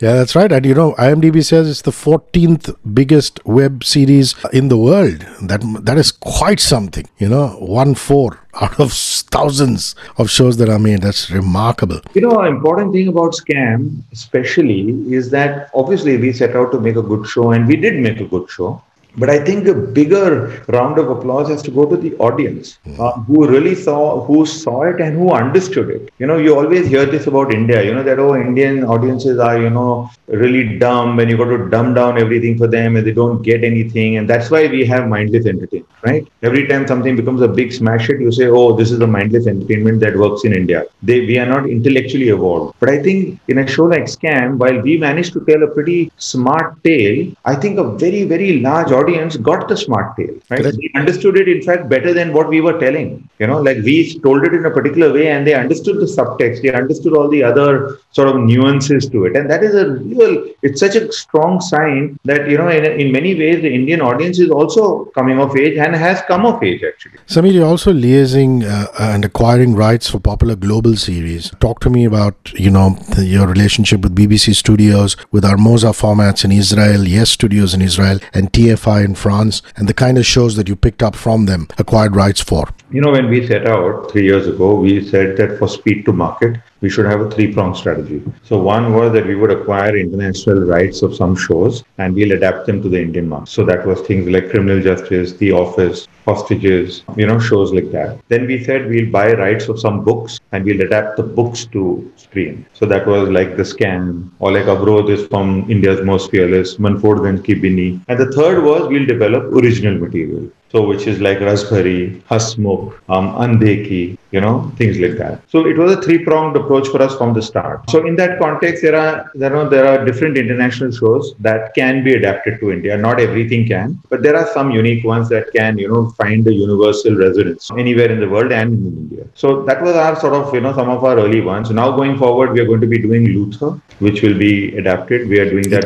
Yeah, 0.00 0.14
that's 0.14 0.34
right. 0.34 0.50
And 0.50 0.64
you 0.64 0.72
know, 0.72 0.94
IMDb 0.94 1.44
says 1.44 1.68
it's 1.68 1.82
the 1.82 1.90
14th 1.90 2.74
biggest 2.94 3.44
web 3.44 3.84
series 3.84 4.34
in 4.50 4.68
the 4.68 4.78
world. 4.78 5.26
That 5.42 5.60
that 5.82 5.98
is 5.98 6.10
quite 6.10 6.58
something. 6.58 7.06
You 7.18 7.28
know, 7.28 7.48
one 7.58 7.94
four 7.94 8.38
out 8.62 8.80
of 8.80 8.94
thousands 8.94 9.94
of 10.16 10.30
shows 10.30 10.56
that 10.56 10.70
are 10.70 10.78
made. 10.78 11.02
That's 11.02 11.30
remarkable. 11.30 12.00
You 12.14 12.22
know, 12.22 12.40
an 12.40 12.46
important 12.46 12.94
thing 12.94 13.08
about 13.08 13.32
Scam, 13.32 14.02
especially, 14.10 14.88
is 15.12 15.28
that 15.32 15.68
obviously 15.74 16.16
we 16.16 16.32
set 16.32 16.56
out 16.56 16.72
to 16.72 16.80
make 16.80 16.96
a 16.96 17.02
good 17.02 17.26
show, 17.26 17.52
and 17.52 17.68
we 17.68 17.76
did 17.76 18.00
make 18.00 18.20
a 18.20 18.26
good 18.26 18.48
show 18.48 18.82
But 19.16 19.30
I 19.30 19.38
think 19.44 19.66
a 19.66 19.74
bigger 19.74 20.62
round 20.68 20.98
of 20.98 21.08
applause 21.10 21.48
has 21.48 21.62
to 21.62 21.70
go 21.70 21.86
to 21.86 21.96
the 21.96 22.14
audience 22.16 22.78
uh, 22.98 23.12
who 23.22 23.46
really 23.48 23.74
saw, 23.74 24.24
who 24.24 24.46
saw 24.46 24.82
it 24.82 25.00
and 25.00 25.16
who 25.16 25.32
understood 25.32 25.90
it. 25.90 26.10
You 26.18 26.26
know, 26.26 26.36
you 26.36 26.56
always 26.56 26.86
hear 26.86 27.06
this 27.06 27.26
about 27.26 27.52
India. 27.52 27.82
You 27.82 27.94
know 27.94 28.02
that 28.02 28.18
oh, 28.18 28.34
Indian 28.34 28.84
audiences 28.84 29.38
are 29.38 29.58
you 29.58 29.70
know 29.70 30.10
really 30.28 30.78
dumb, 30.78 31.18
and 31.18 31.30
you 31.30 31.36
got 31.36 31.50
to 31.56 31.68
dumb 31.70 31.94
down 31.94 32.18
everything 32.18 32.56
for 32.58 32.66
them, 32.66 32.96
and 32.96 33.06
they 33.06 33.12
don't 33.12 33.42
get 33.42 33.64
anything, 33.64 34.16
and 34.16 34.28
that's 34.28 34.50
why 34.50 34.66
we 34.68 34.84
have 34.86 35.08
mindless 35.08 35.46
entertainment, 35.46 35.88
right? 36.02 36.26
Every 36.42 36.66
time 36.66 36.86
something 36.86 37.16
becomes 37.16 37.42
a 37.42 37.48
big 37.48 37.72
smash 37.72 38.06
hit, 38.06 38.20
you 38.20 38.32
say, 38.32 38.46
oh, 38.46 38.76
this 38.76 38.90
is 38.90 39.00
a 39.00 39.06
mindless 39.06 39.46
entertainment 39.46 40.00
that 40.00 40.16
works 40.16 40.44
in 40.44 40.54
India. 40.54 40.84
They 41.02 41.20
we 41.26 41.38
are 41.38 41.46
not 41.46 41.68
intellectually 41.68 42.28
evolved. 42.28 42.76
But 42.80 42.90
I 42.90 43.02
think 43.02 43.40
in 43.48 43.58
a 43.58 43.66
show 43.66 43.84
like 43.84 44.04
Scam, 44.04 44.56
while 44.58 44.80
we 44.80 44.96
managed 44.96 45.32
to 45.34 45.44
tell 45.48 45.62
a 45.62 45.68
pretty 45.68 46.10
smart 46.16 46.82
tale, 46.84 47.32
I 47.44 47.54
think 47.54 47.78
a 47.78 47.84
very 48.04 48.24
very 48.24 48.60
large 48.60 48.92
audience 49.00 49.36
got 49.36 49.68
the 49.68 49.76
smart 49.76 50.16
tale, 50.16 50.34
right? 50.50 50.60
Correct. 50.60 50.76
They 50.80 50.90
understood 51.00 51.36
it, 51.36 51.48
in 51.48 51.62
fact, 51.62 51.88
better 51.88 52.12
than 52.12 52.32
what 52.32 52.48
we 52.48 52.60
were 52.60 52.78
telling. 52.78 53.28
You 53.38 53.46
know, 53.46 53.60
like 53.60 53.78
we 53.78 53.96
told 54.20 54.44
it 54.44 54.54
in 54.54 54.66
a 54.66 54.70
particular 54.70 55.12
way 55.12 55.28
and 55.28 55.46
they 55.46 55.54
understood 55.54 55.96
the 55.96 56.10
subtext, 56.16 56.62
they 56.62 56.72
understood 56.72 57.16
all 57.16 57.28
the 57.28 57.42
other 57.42 57.98
sort 58.12 58.28
of 58.28 58.36
nuances 58.36 59.08
to 59.10 59.24
it. 59.26 59.36
And 59.36 59.50
that 59.50 59.62
is 59.62 59.74
a 59.74 59.86
real, 59.90 60.32
it's 60.62 60.80
such 60.80 60.96
a 60.96 61.10
strong 61.12 61.60
sign 61.60 62.18
that, 62.24 62.48
you 62.50 62.58
know, 62.58 62.68
in, 62.68 62.84
in 62.84 63.12
many 63.12 63.34
ways, 63.34 63.62
the 63.62 63.72
Indian 63.80 64.00
audience 64.00 64.38
is 64.38 64.50
also 64.50 65.06
coming 65.18 65.40
of 65.40 65.56
age 65.56 65.78
and 65.78 65.94
has 65.94 66.20
come 66.22 66.44
of 66.44 66.62
age, 66.62 66.82
actually. 66.82 67.18
Sameer, 67.26 67.52
you're 67.52 67.66
also 67.66 67.92
liaising 67.92 68.64
uh, 68.64 68.88
and 68.98 69.24
acquiring 69.24 69.74
rights 69.74 70.10
for 70.10 70.20
popular 70.20 70.56
global 70.56 70.96
series. 70.96 71.50
Talk 71.60 71.80
to 71.80 71.90
me 71.90 72.04
about, 72.04 72.52
you 72.66 72.70
know, 72.70 72.90
the, 73.14 73.24
your 73.24 73.46
relationship 73.46 74.00
with 74.02 74.14
BBC 74.14 74.54
Studios, 74.54 75.16
with 75.30 75.44
Armoza 75.44 75.92
formats 76.02 76.44
in 76.44 76.52
Israel, 76.52 77.06
Yes 77.06 77.30
Studios 77.30 77.72
in 77.72 77.80
Israel, 77.80 78.18
and 78.34 78.52
TF1 78.52 78.89
in 78.98 79.14
France, 79.14 79.62
and 79.76 79.88
the 79.88 79.94
kind 79.94 80.18
of 80.18 80.26
shows 80.26 80.56
that 80.56 80.68
you 80.68 80.76
picked 80.76 81.02
up 81.02 81.14
from 81.14 81.46
them, 81.46 81.68
acquired 81.78 82.16
rights 82.16 82.40
for. 82.40 82.68
You 82.90 83.00
know, 83.00 83.12
when 83.12 83.30
we 83.30 83.46
set 83.46 83.66
out 83.66 84.10
three 84.10 84.24
years 84.24 84.48
ago, 84.48 84.74
we 84.74 85.06
said 85.08 85.36
that 85.36 85.58
for 85.58 85.68
speed 85.68 86.04
to 86.06 86.12
market, 86.12 86.60
we 86.80 86.90
should 86.90 87.06
have 87.06 87.20
a 87.20 87.30
three 87.30 87.52
pronged 87.52 87.76
strategy. 87.76 88.22
So, 88.42 88.58
one 88.58 88.94
was 88.94 89.12
that 89.12 89.26
we 89.26 89.34
would 89.34 89.50
acquire 89.50 89.96
international 89.96 90.60
rights 90.62 91.02
of 91.02 91.14
some 91.14 91.36
shows 91.36 91.84
and 91.98 92.14
we'll 92.14 92.32
adapt 92.32 92.66
them 92.66 92.82
to 92.82 92.88
the 92.88 93.00
Indian 93.00 93.28
market. 93.28 93.48
So, 93.48 93.64
that 93.66 93.86
was 93.86 94.00
things 94.02 94.28
like 94.28 94.50
criminal 94.50 94.80
justice, 94.82 95.32
The 95.34 95.52
Office, 95.52 96.08
hostages, 96.24 97.02
you 97.16 97.26
know, 97.26 97.38
shows 97.38 97.72
like 97.72 97.90
that. 97.92 98.18
Then 98.28 98.46
we 98.46 98.62
said 98.64 98.88
we'll 98.88 99.10
buy 99.10 99.32
rights 99.34 99.68
of 99.68 99.80
some 99.80 100.04
books 100.04 100.40
and 100.52 100.64
we'll 100.64 100.80
adapt 100.82 101.16
the 101.16 101.22
books 101.22 101.66
to 101.66 102.12
screen. 102.16 102.66
So 102.72 102.86
that 102.86 103.06
was 103.06 103.28
like 103.28 103.56
The 103.56 103.62
Scam, 103.62 104.30
or 104.38 104.52
like 104.52 104.64
Avrodh 104.64 105.10
is 105.10 105.26
from 105.26 105.70
India's 105.70 106.02
Most 106.02 106.30
Fearless, 106.30 106.76
Manford 106.76 107.44
Ki 107.44 107.54
Bini. 107.54 108.00
And 108.08 108.18
the 108.18 108.30
third 108.32 108.62
was 108.64 108.88
we'll 108.88 109.06
develop 109.06 109.44
original 109.44 109.98
material. 109.98 110.50
So 110.72 110.86
which 110.86 111.06
is 111.08 111.20
like 111.20 111.38
Rasbhari, 111.38 112.22
Hasmukh, 112.30 112.94
um, 113.08 113.32
Undekhi, 113.34 114.16
you 114.30 114.40
know, 114.40 114.70
things 114.76 114.98
like 114.98 115.16
that. 115.18 115.42
So 115.48 115.66
it 115.66 115.76
was 115.76 115.96
a 115.96 116.00
three-pronged 116.00 116.56
approach 116.56 116.86
for 116.88 117.02
us 117.02 117.16
from 117.16 117.34
the 117.34 117.42
start. 117.42 117.90
So 117.90 118.06
in 118.06 118.14
that 118.16 118.38
context, 118.38 118.82
there 118.82 118.94
are 118.94 119.30
there 119.34 119.56
are 119.56 119.68
there 119.68 119.86
are 119.86 120.04
different 120.04 120.38
international 120.38 120.92
shows 120.92 121.34
that 121.40 121.74
can 121.74 122.04
be 122.04 122.14
adapted 122.14 122.60
to 122.60 122.70
India. 122.70 122.96
Not 122.96 123.18
everything 123.18 123.66
can, 123.66 123.98
but 124.08 124.22
there 124.22 124.36
are 124.36 124.46
some 124.52 124.70
unique 124.70 125.04
ones 125.04 125.28
that 125.30 125.52
can, 125.52 125.76
you 125.76 125.88
know, 125.88 126.10
find 126.10 126.46
a 126.46 126.52
universal 126.52 127.16
resonance 127.16 127.70
anywhere 127.76 128.10
in 128.10 128.20
the 128.20 128.28
world 128.28 128.52
and 128.52 128.72
in 128.74 128.96
India. 129.04 129.26
So 129.34 129.62
that 129.64 129.82
was 129.82 129.96
our 129.96 130.14
sort 130.20 130.34
of, 130.34 130.54
you 130.54 130.60
know, 130.60 130.72
some 130.74 130.88
of 130.88 131.02
our 131.02 131.18
early 131.18 131.40
ones. 131.40 131.70
Now 131.70 131.90
going 131.96 132.16
forward, 132.16 132.52
we 132.52 132.60
are 132.60 132.66
going 132.66 132.80
to 132.80 132.86
be 132.86 132.98
doing 132.98 133.26
Luther, 133.26 133.80
which 133.98 134.22
will 134.22 134.38
be 134.38 134.76
adapted. 134.76 135.28
We 135.28 135.40
are 135.40 135.50
doing 135.50 135.68
that 135.70 135.84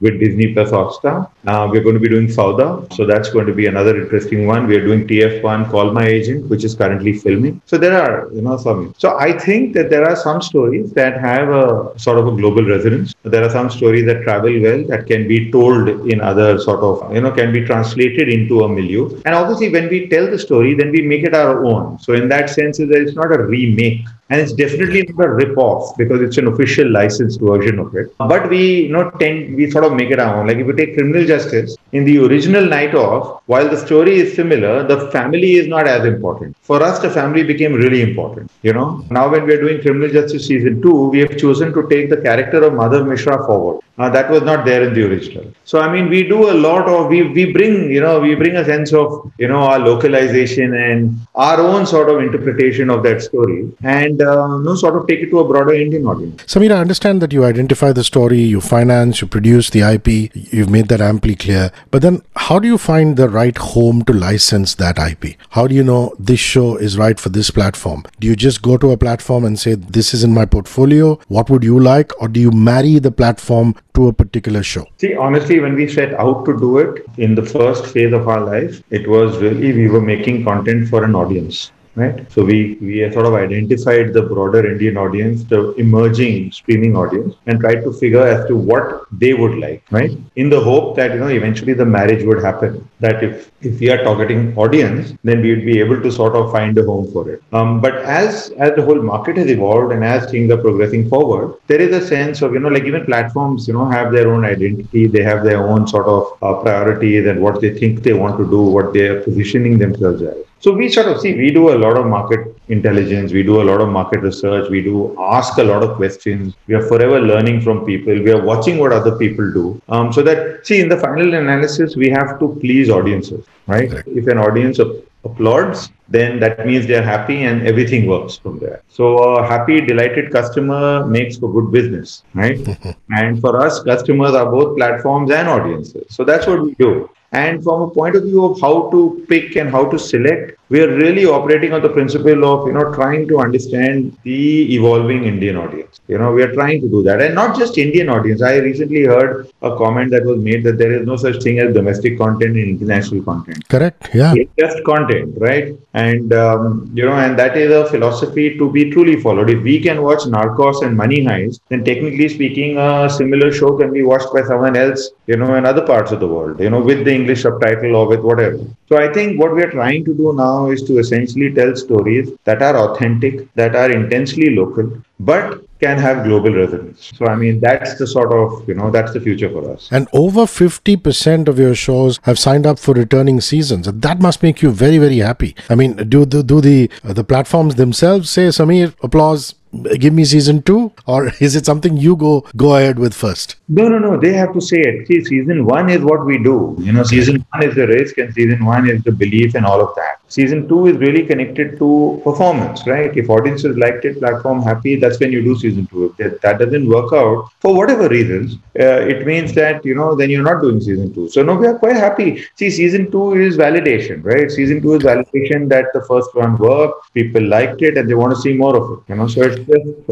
with 0.00 0.20
Disney 0.20 0.52
Plus 0.52 0.70
Hotstar. 0.70 1.30
Uh, 1.46 1.68
we're 1.70 1.82
going 1.82 1.94
to 1.94 2.00
be 2.00 2.08
doing 2.08 2.26
Fauda, 2.26 2.92
so 2.92 3.06
that's 3.06 3.30
going 3.30 3.46
to 3.46 3.54
be 3.54 3.66
another 3.66 4.01
interesting 4.02 4.46
one. 4.46 4.66
We 4.66 4.76
are 4.76 4.84
doing 4.84 5.06
TF1 5.06 5.70
Call 5.70 5.92
My 5.92 6.06
Agent, 6.06 6.48
which 6.50 6.64
is 6.64 6.74
currently 6.74 7.12
filming. 7.12 7.60
So 7.66 7.78
there 7.78 7.96
are, 8.00 8.30
you 8.32 8.42
know, 8.42 8.56
some. 8.56 8.94
So 8.98 9.16
I 9.18 9.38
think 9.38 9.74
that 9.74 9.90
there 9.90 10.04
are 10.04 10.16
some 10.16 10.42
stories 10.42 10.92
that 10.92 11.20
have 11.20 11.48
a 11.48 11.92
sort 11.98 12.18
of 12.18 12.26
a 12.26 12.32
global 12.32 12.64
resonance. 12.64 13.14
There 13.22 13.44
are 13.44 13.50
some 13.50 13.70
stories 13.70 14.06
that 14.06 14.22
travel 14.22 14.60
well 14.60 14.84
that 14.84 15.06
can 15.06 15.28
be 15.28 15.50
told 15.50 15.88
in 16.12 16.20
other 16.20 16.58
sort 16.58 16.80
of, 16.80 17.14
you 17.14 17.20
know, 17.20 17.30
can 17.30 17.52
be 17.52 17.64
translated 17.64 18.28
into 18.28 18.64
a 18.64 18.68
milieu. 18.68 19.20
And 19.24 19.34
obviously, 19.34 19.68
when 19.70 19.88
we 19.88 20.08
tell 20.08 20.30
the 20.30 20.38
story, 20.38 20.74
then 20.74 20.90
we 20.90 21.02
make 21.02 21.24
it 21.24 21.34
our 21.34 21.64
own. 21.64 21.98
So 21.98 22.14
in 22.14 22.28
that 22.28 22.50
sense, 22.50 22.78
it's 22.80 23.14
not 23.14 23.32
a 23.32 23.42
remake 23.42 24.06
and 24.32 24.40
it's 24.40 24.54
definitely 24.54 25.02
not 25.08 25.26
a 25.26 25.30
rip-off 25.40 25.94
because 25.98 26.22
it's 26.26 26.38
an 26.38 26.46
official 26.46 26.90
licensed 26.90 27.38
version 27.48 27.78
of 27.78 27.94
it. 27.94 28.06
But 28.16 28.48
we, 28.48 28.62
you 28.84 28.92
know, 28.94 29.10
tend 29.22 29.56
we 29.56 29.70
sort 29.70 29.84
of 29.84 29.92
make 29.92 30.10
it 30.10 30.18
our 30.18 30.36
own. 30.36 30.46
Like 30.46 30.56
if 30.56 30.66
you 30.66 30.72
take 30.72 30.94
criminal 30.94 31.26
justice 31.26 31.76
in 31.92 32.06
the 32.06 32.16
original 32.26 32.64
Night 32.64 32.94
Of, 32.94 33.42
while 33.44 33.68
the 33.68 33.76
story 33.76 34.14
is 34.20 34.34
similar, 34.34 34.74
the 34.92 35.10
family 35.10 35.52
is 35.60 35.68
not 35.68 35.86
as 35.86 36.06
important. 36.06 36.56
For 36.62 36.82
us, 36.82 36.98
the 37.00 37.10
family 37.10 37.42
became 37.42 37.74
really 37.74 38.00
important. 38.00 38.50
You 38.62 38.72
know, 38.72 39.04
now 39.10 39.28
when 39.30 39.44
we 39.44 39.52
are 39.52 39.60
doing 39.60 39.82
criminal 39.82 40.08
justice 40.08 40.46
season 40.46 40.80
two, 40.80 41.10
we 41.10 41.18
have 41.18 41.36
chosen 41.36 41.74
to 41.74 41.86
take 41.90 42.08
the 42.08 42.20
character 42.28 42.64
of 42.64 42.72
Madhav 42.72 43.06
Mishra 43.06 43.36
forward. 43.46 43.80
Uh, 43.98 44.08
that 44.08 44.30
was 44.30 44.42
not 44.42 44.64
there 44.64 44.82
in 44.88 44.94
the 44.94 45.06
original. 45.06 45.46
So 45.64 45.80
I 45.80 45.92
mean, 45.92 46.08
we 46.08 46.22
do 46.26 46.50
a 46.50 46.56
lot 46.68 46.88
of 46.88 47.08
we 47.08 47.22
we 47.38 47.52
bring 47.52 47.90
you 47.90 48.00
know 48.00 48.18
we 48.20 48.34
bring 48.34 48.56
a 48.56 48.64
sense 48.64 48.94
of 48.94 49.30
you 49.36 49.48
know 49.48 49.60
our 49.70 49.78
localization 49.78 50.74
and 50.74 51.20
our 51.34 51.60
own 51.60 51.84
sort 51.86 52.08
of 52.08 52.22
interpretation 52.22 52.88
of 52.88 53.02
that 53.02 53.20
story 53.20 53.70
and 53.82 54.21
uh, 54.22 54.56
you 54.56 54.62
know, 54.62 54.74
sort 54.74 54.96
of 54.96 55.06
take 55.06 55.20
it 55.20 55.30
to 55.30 55.40
a 55.40 55.48
broader 55.48 55.74
Indian 55.74 56.06
audience. 56.06 56.42
Sameer, 56.44 56.72
I 56.72 56.80
understand 56.80 57.20
that 57.22 57.32
you 57.32 57.44
identify 57.44 57.92
the 57.92 58.04
story, 58.04 58.40
you 58.40 58.60
finance, 58.60 59.20
you 59.20 59.26
produce 59.26 59.70
the 59.70 59.80
IP, 59.80 60.34
you've 60.34 60.70
made 60.70 60.88
that 60.88 61.00
amply 61.00 61.34
clear. 61.36 61.70
But 61.90 62.02
then, 62.02 62.22
how 62.36 62.58
do 62.58 62.68
you 62.68 62.78
find 62.78 63.16
the 63.16 63.28
right 63.28 63.56
home 63.56 64.02
to 64.04 64.12
license 64.12 64.74
that 64.76 64.98
IP? 64.98 65.36
How 65.50 65.66
do 65.66 65.74
you 65.74 65.82
know 65.82 66.14
this 66.18 66.40
show 66.40 66.76
is 66.76 66.98
right 66.98 67.18
for 67.18 67.28
this 67.28 67.50
platform? 67.50 68.04
Do 68.20 68.26
you 68.26 68.36
just 68.36 68.62
go 68.62 68.76
to 68.76 68.90
a 68.92 68.96
platform 68.96 69.44
and 69.44 69.58
say, 69.58 69.74
This 69.74 70.14
is 70.14 70.24
in 70.24 70.34
my 70.34 70.46
portfolio? 70.46 71.18
What 71.28 71.50
would 71.50 71.64
you 71.64 71.78
like? 71.78 72.12
Or 72.20 72.28
do 72.28 72.40
you 72.40 72.50
marry 72.50 72.98
the 72.98 73.10
platform 73.10 73.74
to 73.94 74.08
a 74.08 74.12
particular 74.12 74.62
show? 74.62 74.86
See, 74.98 75.14
honestly, 75.14 75.60
when 75.60 75.74
we 75.74 75.88
set 75.88 76.14
out 76.14 76.44
to 76.46 76.58
do 76.58 76.78
it 76.78 77.06
in 77.18 77.34
the 77.34 77.42
first 77.42 77.86
phase 77.86 78.12
of 78.12 78.28
our 78.28 78.40
life, 78.40 78.82
it 78.90 79.08
was 79.08 79.38
really 79.38 79.72
we 79.72 79.88
were 79.88 80.00
making 80.00 80.44
content 80.44 80.88
for 80.88 81.04
an 81.04 81.14
audience 81.14 81.70
right? 81.94 82.30
So 82.32 82.44
we 82.44 82.78
we 82.80 83.10
sort 83.12 83.26
of 83.26 83.34
identified 83.34 84.12
the 84.12 84.22
broader 84.22 84.66
Indian 84.70 84.96
audience, 84.96 85.44
the 85.44 85.72
emerging 85.74 86.52
streaming 86.52 86.96
audience, 86.96 87.34
and 87.46 87.60
tried 87.60 87.82
to 87.84 87.92
figure 87.92 88.26
as 88.26 88.46
to 88.48 88.56
what 88.56 89.06
they 89.12 89.34
would 89.34 89.58
like, 89.58 89.84
right? 89.90 90.12
In 90.36 90.48
the 90.48 90.60
hope 90.60 90.96
that 90.96 91.12
you 91.12 91.20
know 91.20 91.28
eventually 91.28 91.74
the 91.74 91.84
marriage 91.84 92.24
would 92.24 92.42
happen. 92.42 92.88
That 93.00 93.22
if 93.22 93.50
if 93.60 93.80
we 93.80 93.90
are 93.90 94.02
targeting 94.02 94.56
audience, 94.56 95.12
then 95.24 95.42
we 95.42 95.54
would 95.54 95.66
be 95.66 95.78
able 95.80 96.00
to 96.00 96.10
sort 96.10 96.34
of 96.34 96.50
find 96.52 96.76
a 96.78 96.84
home 96.84 97.10
for 97.12 97.28
it. 97.30 97.42
Um, 97.52 97.80
but 97.80 97.96
as 97.96 98.50
as 98.58 98.74
the 98.76 98.82
whole 98.82 99.02
market 99.02 99.36
has 99.36 99.50
evolved 99.50 99.92
and 99.92 100.04
as 100.04 100.30
things 100.30 100.50
are 100.50 100.62
progressing 100.66 101.08
forward, 101.08 101.54
there 101.66 101.80
is 101.80 101.94
a 102.02 102.06
sense 102.06 102.42
of 102.42 102.54
you 102.54 102.60
know 102.60 102.68
like 102.68 102.84
even 102.84 103.04
platforms 103.04 103.68
you 103.68 103.74
know 103.74 103.86
have 103.86 104.12
their 104.12 104.32
own 104.32 104.44
identity, 104.44 105.06
they 105.06 105.22
have 105.22 105.44
their 105.44 105.66
own 105.66 105.86
sort 105.86 106.06
of 106.06 106.38
uh, 106.42 106.54
priorities 106.62 107.26
and 107.26 107.40
what 107.40 107.60
they 107.60 107.76
think 107.78 108.02
they 108.02 108.12
want 108.12 108.38
to 108.38 108.48
do, 108.48 108.62
what 108.62 108.92
they 108.92 109.06
are 109.08 109.20
positioning 109.22 109.78
themselves 109.78 110.22
as. 110.22 110.36
So 110.62 110.70
we 110.72 110.88
sort 110.88 111.08
of 111.08 111.20
see, 111.20 111.34
we 111.34 111.50
do 111.50 111.70
a 111.70 111.78
lot 111.84 111.96
of 111.96 112.06
market 112.06 112.56
intelligence, 112.68 113.32
we 113.32 113.42
do 113.42 113.60
a 113.60 113.64
lot 113.64 113.80
of 113.80 113.88
market 113.88 114.20
research, 114.20 114.70
we 114.70 114.80
do 114.80 115.12
ask 115.18 115.58
a 115.58 115.64
lot 115.64 115.82
of 115.82 115.96
questions. 115.96 116.54
We 116.68 116.76
are 116.76 116.86
forever 116.86 117.20
learning 117.20 117.62
from 117.62 117.84
people. 117.84 118.12
We 118.12 118.30
are 118.30 118.40
watching 118.40 118.78
what 118.78 118.92
other 118.92 119.18
people 119.18 119.52
do. 119.52 119.82
Um, 119.88 120.12
so 120.12 120.22
that, 120.22 120.64
see, 120.64 120.78
in 120.80 120.88
the 120.88 120.98
final 120.98 121.34
analysis, 121.34 121.96
we 121.96 122.10
have 122.10 122.38
to 122.38 122.56
please 122.60 122.90
audiences, 122.90 123.44
right? 123.66 123.90
Correct. 123.90 124.06
If 124.06 124.28
an 124.28 124.38
audience 124.38 124.78
applauds, 125.24 125.90
then 126.08 126.38
that 126.38 126.64
means 126.64 126.86
they're 126.86 127.02
happy 127.02 127.42
and 127.42 127.66
everything 127.66 128.06
works 128.06 128.36
from 128.36 128.60
there. 128.60 128.82
So 128.86 129.18
a 129.18 129.44
happy, 129.44 129.80
delighted 129.80 130.30
customer 130.30 131.04
makes 131.04 131.38
for 131.38 131.52
good 131.52 131.72
business, 131.72 132.22
right? 132.34 132.60
and 133.10 133.40
for 133.40 133.60
us, 133.60 133.82
customers 133.82 134.34
are 134.34 134.48
both 134.48 134.76
platforms 134.76 135.32
and 135.32 135.48
audiences. 135.48 136.06
So 136.10 136.22
that's 136.22 136.46
what 136.46 136.62
we 136.62 136.74
do. 136.74 137.10
And 137.32 137.64
from 137.64 137.82
a 137.82 137.90
point 137.90 138.14
of 138.14 138.24
view 138.24 138.44
of 138.44 138.60
how 138.60 138.90
to 138.90 139.24
pick 139.28 139.56
and 139.56 139.70
how 139.70 139.86
to 139.86 139.98
select, 139.98 140.58
we 140.68 140.80
are 140.82 140.94
really 140.96 141.24
operating 141.26 141.72
on 141.72 141.82
the 141.82 141.88
principle 141.88 142.44
of, 142.44 142.66
you 142.66 142.72
know, 142.72 142.94
trying 142.94 143.26
to 143.28 143.38
understand 143.38 144.16
the 144.22 144.74
evolving 144.74 145.24
Indian 145.24 145.56
audience. 145.56 146.00
You 146.08 146.18
know, 146.18 146.32
we 146.32 146.42
are 146.42 146.52
trying 146.52 146.80
to 146.82 146.88
do 146.88 147.02
that. 147.02 147.20
And 147.20 147.34
not 147.34 147.58
just 147.58 147.78
Indian 147.78 148.08
audience. 148.08 148.42
I 148.42 148.56
recently 148.56 149.04
heard 149.04 149.50
a 149.62 149.76
comment 149.76 150.10
that 150.12 150.24
was 150.24 150.38
made 150.38 150.64
that 150.64 150.78
there 150.78 150.92
is 150.92 151.06
no 151.06 151.16
such 151.16 151.42
thing 151.42 151.58
as 151.58 151.74
domestic 151.74 152.18
content 152.18 152.56
and 152.56 152.68
international 152.68 153.22
content. 153.22 153.68
Correct. 153.68 154.10
Yeah. 154.14 154.34
It's 154.36 154.50
just 154.58 154.84
content, 154.84 155.34
right? 155.38 155.74
And, 155.94 156.32
um, 156.32 156.90
you 156.94 157.04
know, 157.04 157.12
and 157.12 157.38
that 157.38 157.56
is 157.56 157.70
a 157.70 157.86
philosophy 157.86 158.56
to 158.58 158.70
be 158.70 158.90
truly 158.90 159.20
followed. 159.20 159.50
If 159.50 159.62
we 159.62 159.80
can 159.80 160.02
watch 160.02 160.20
Narcos 160.20 160.82
and 160.82 160.96
Money 160.96 161.24
Heist, 161.24 161.60
then 161.68 161.84
technically 161.84 162.28
speaking, 162.28 162.78
a 162.78 163.10
similar 163.10 163.52
show 163.52 163.76
can 163.76 163.92
be 163.92 164.02
watched 164.02 164.32
by 164.32 164.42
someone 164.42 164.76
else, 164.76 165.10
you 165.26 165.36
know, 165.36 165.54
in 165.54 165.66
other 165.66 165.86
parts 165.86 166.12
of 166.12 166.20
the 166.20 166.28
world, 166.28 166.60
you 166.60 166.70
know, 166.70 166.80
with 166.80 167.04
the 167.04 167.21
English 167.22 167.42
subtitle 167.42 167.96
or 167.96 168.06
with 168.12 168.20
whatever. 168.20 168.58
So 168.88 168.98
I 168.98 169.12
think 169.12 169.40
what 169.40 169.54
we 169.54 169.62
are 169.62 169.70
trying 169.70 170.04
to 170.04 170.14
do 170.14 170.32
now 170.34 170.70
is 170.70 170.82
to 170.84 170.98
essentially 170.98 171.52
tell 171.52 171.74
stories 171.76 172.30
that 172.44 172.62
are 172.62 172.76
authentic, 172.76 173.52
that 173.54 173.76
are 173.76 173.90
intensely 173.90 174.54
local, 174.54 174.92
but 175.20 175.62
can 175.82 175.98
have 175.98 176.24
global 176.24 176.54
resonance. 176.54 177.12
So, 177.16 177.26
I 177.26 177.34
mean, 177.34 177.58
that's 177.60 177.94
the 177.98 178.06
sort 178.06 178.32
of, 178.32 178.68
you 178.68 178.74
know, 178.74 178.90
that's 178.90 179.12
the 179.12 179.20
future 179.20 179.50
for 179.50 179.70
us. 179.72 179.88
And 179.90 180.06
over 180.12 180.42
50% 180.42 181.48
of 181.48 181.58
your 181.58 181.74
shows 181.74 182.20
have 182.22 182.38
signed 182.38 182.66
up 182.66 182.78
for 182.78 182.94
returning 182.94 183.40
seasons. 183.40 183.90
That 183.92 184.20
must 184.20 184.42
make 184.42 184.62
you 184.62 184.70
very, 184.70 184.98
very 184.98 185.18
happy. 185.18 185.56
I 185.68 185.74
mean, 185.74 185.96
do, 186.08 186.24
do, 186.24 186.42
do 186.42 186.60
the, 186.60 186.90
uh, 187.02 187.12
the 187.12 187.24
platforms 187.24 187.74
themselves 187.74 188.30
say, 188.30 188.46
Sameer, 188.48 188.94
applause, 189.02 189.54
give 189.98 190.12
me 190.12 190.24
season 190.24 190.62
two 190.62 190.92
or 191.06 191.32
is 191.40 191.56
it 191.56 191.66
something 191.66 191.96
you 191.96 192.16
go 192.16 192.46
go 192.56 192.76
ahead 192.76 192.98
with 192.98 193.14
first? 193.14 193.56
No 193.68 193.88
no 193.88 193.98
no. 193.98 194.18
They 194.18 194.32
have 194.32 194.52
to 194.54 194.60
say 194.60 194.80
it 194.80 195.06
see 195.06 195.24
season 195.24 195.64
one 195.64 195.88
is 195.88 196.02
what 196.02 196.26
we 196.26 196.38
do. 196.38 196.76
You 196.78 196.92
know 196.92 197.02
season 197.02 197.44
one 197.52 197.62
is 197.68 197.74
the 197.74 197.86
risk 197.86 198.18
and 198.18 198.32
season 198.34 198.64
one 198.64 198.88
is 198.88 199.02
the 199.02 199.12
belief 199.12 199.54
and 199.54 199.66
all 199.66 199.80
of 199.80 199.94
that 199.96 200.21
season 200.36 200.66
two 200.68 200.80
is 200.90 200.96
really 201.04 201.24
connected 201.30 201.78
to 201.78 201.88
performance 202.24 202.86
right 202.86 203.16
if 203.22 203.30
audiences 203.36 203.76
liked 203.84 204.04
it 204.10 204.18
platform 204.20 204.62
happy 204.70 204.94
that's 205.02 205.18
when 205.22 205.32
you 205.36 205.42
do 205.48 205.56
season 205.64 205.86
two 205.86 206.04
if 206.06 206.16
that, 206.18 206.40
that 206.42 206.58
doesn't 206.62 206.88
work 206.96 207.12
out 207.12 207.48
for 207.60 207.74
whatever 207.80 208.08
reasons 208.08 208.56
uh, 208.84 209.00
it 209.14 209.26
means 209.26 209.54
that 209.54 209.84
you 209.84 209.94
know 209.94 210.14
then 210.14 210.30
you're 210.30 210.48
not 210.50 210.62
doing 210.62 210.80
season 210.80 211.12
two 211.14 211.28
so 211.28 211.42
no 211.42 211.54
we 211.54 211.66
are 211.66 211.78
quite 211.78 211.96
happy 211.96 212.28
see 212.56 212.70
season 212.70 213.10
two 213.10 213.26
is 213.34 213.56
validation 213.56 214.24
right 214.24 214.50
season 214.50 214.80
two 214.80 214.94
is 214.94 215.02
validation 215.02 215.68
that 215.74 215.86
the 215.94 216.02
first 216.10 216.34
one 216.34 216.56
worked 216.58 217.12
people 217.14 217.42
liked 217.56 217.82
it 217.82 217.98
and 217.98 218.08
they 218.08 218.14
want 218.22 218.34
to 218.34 218.40
see 218.40 218.54
more 218.64 218.76
of 218.80 218.84
it 218.92 219.12
you 219.12 219.16
know 219.20 219.28
so 219.28 219.42
it's 219.42 219.62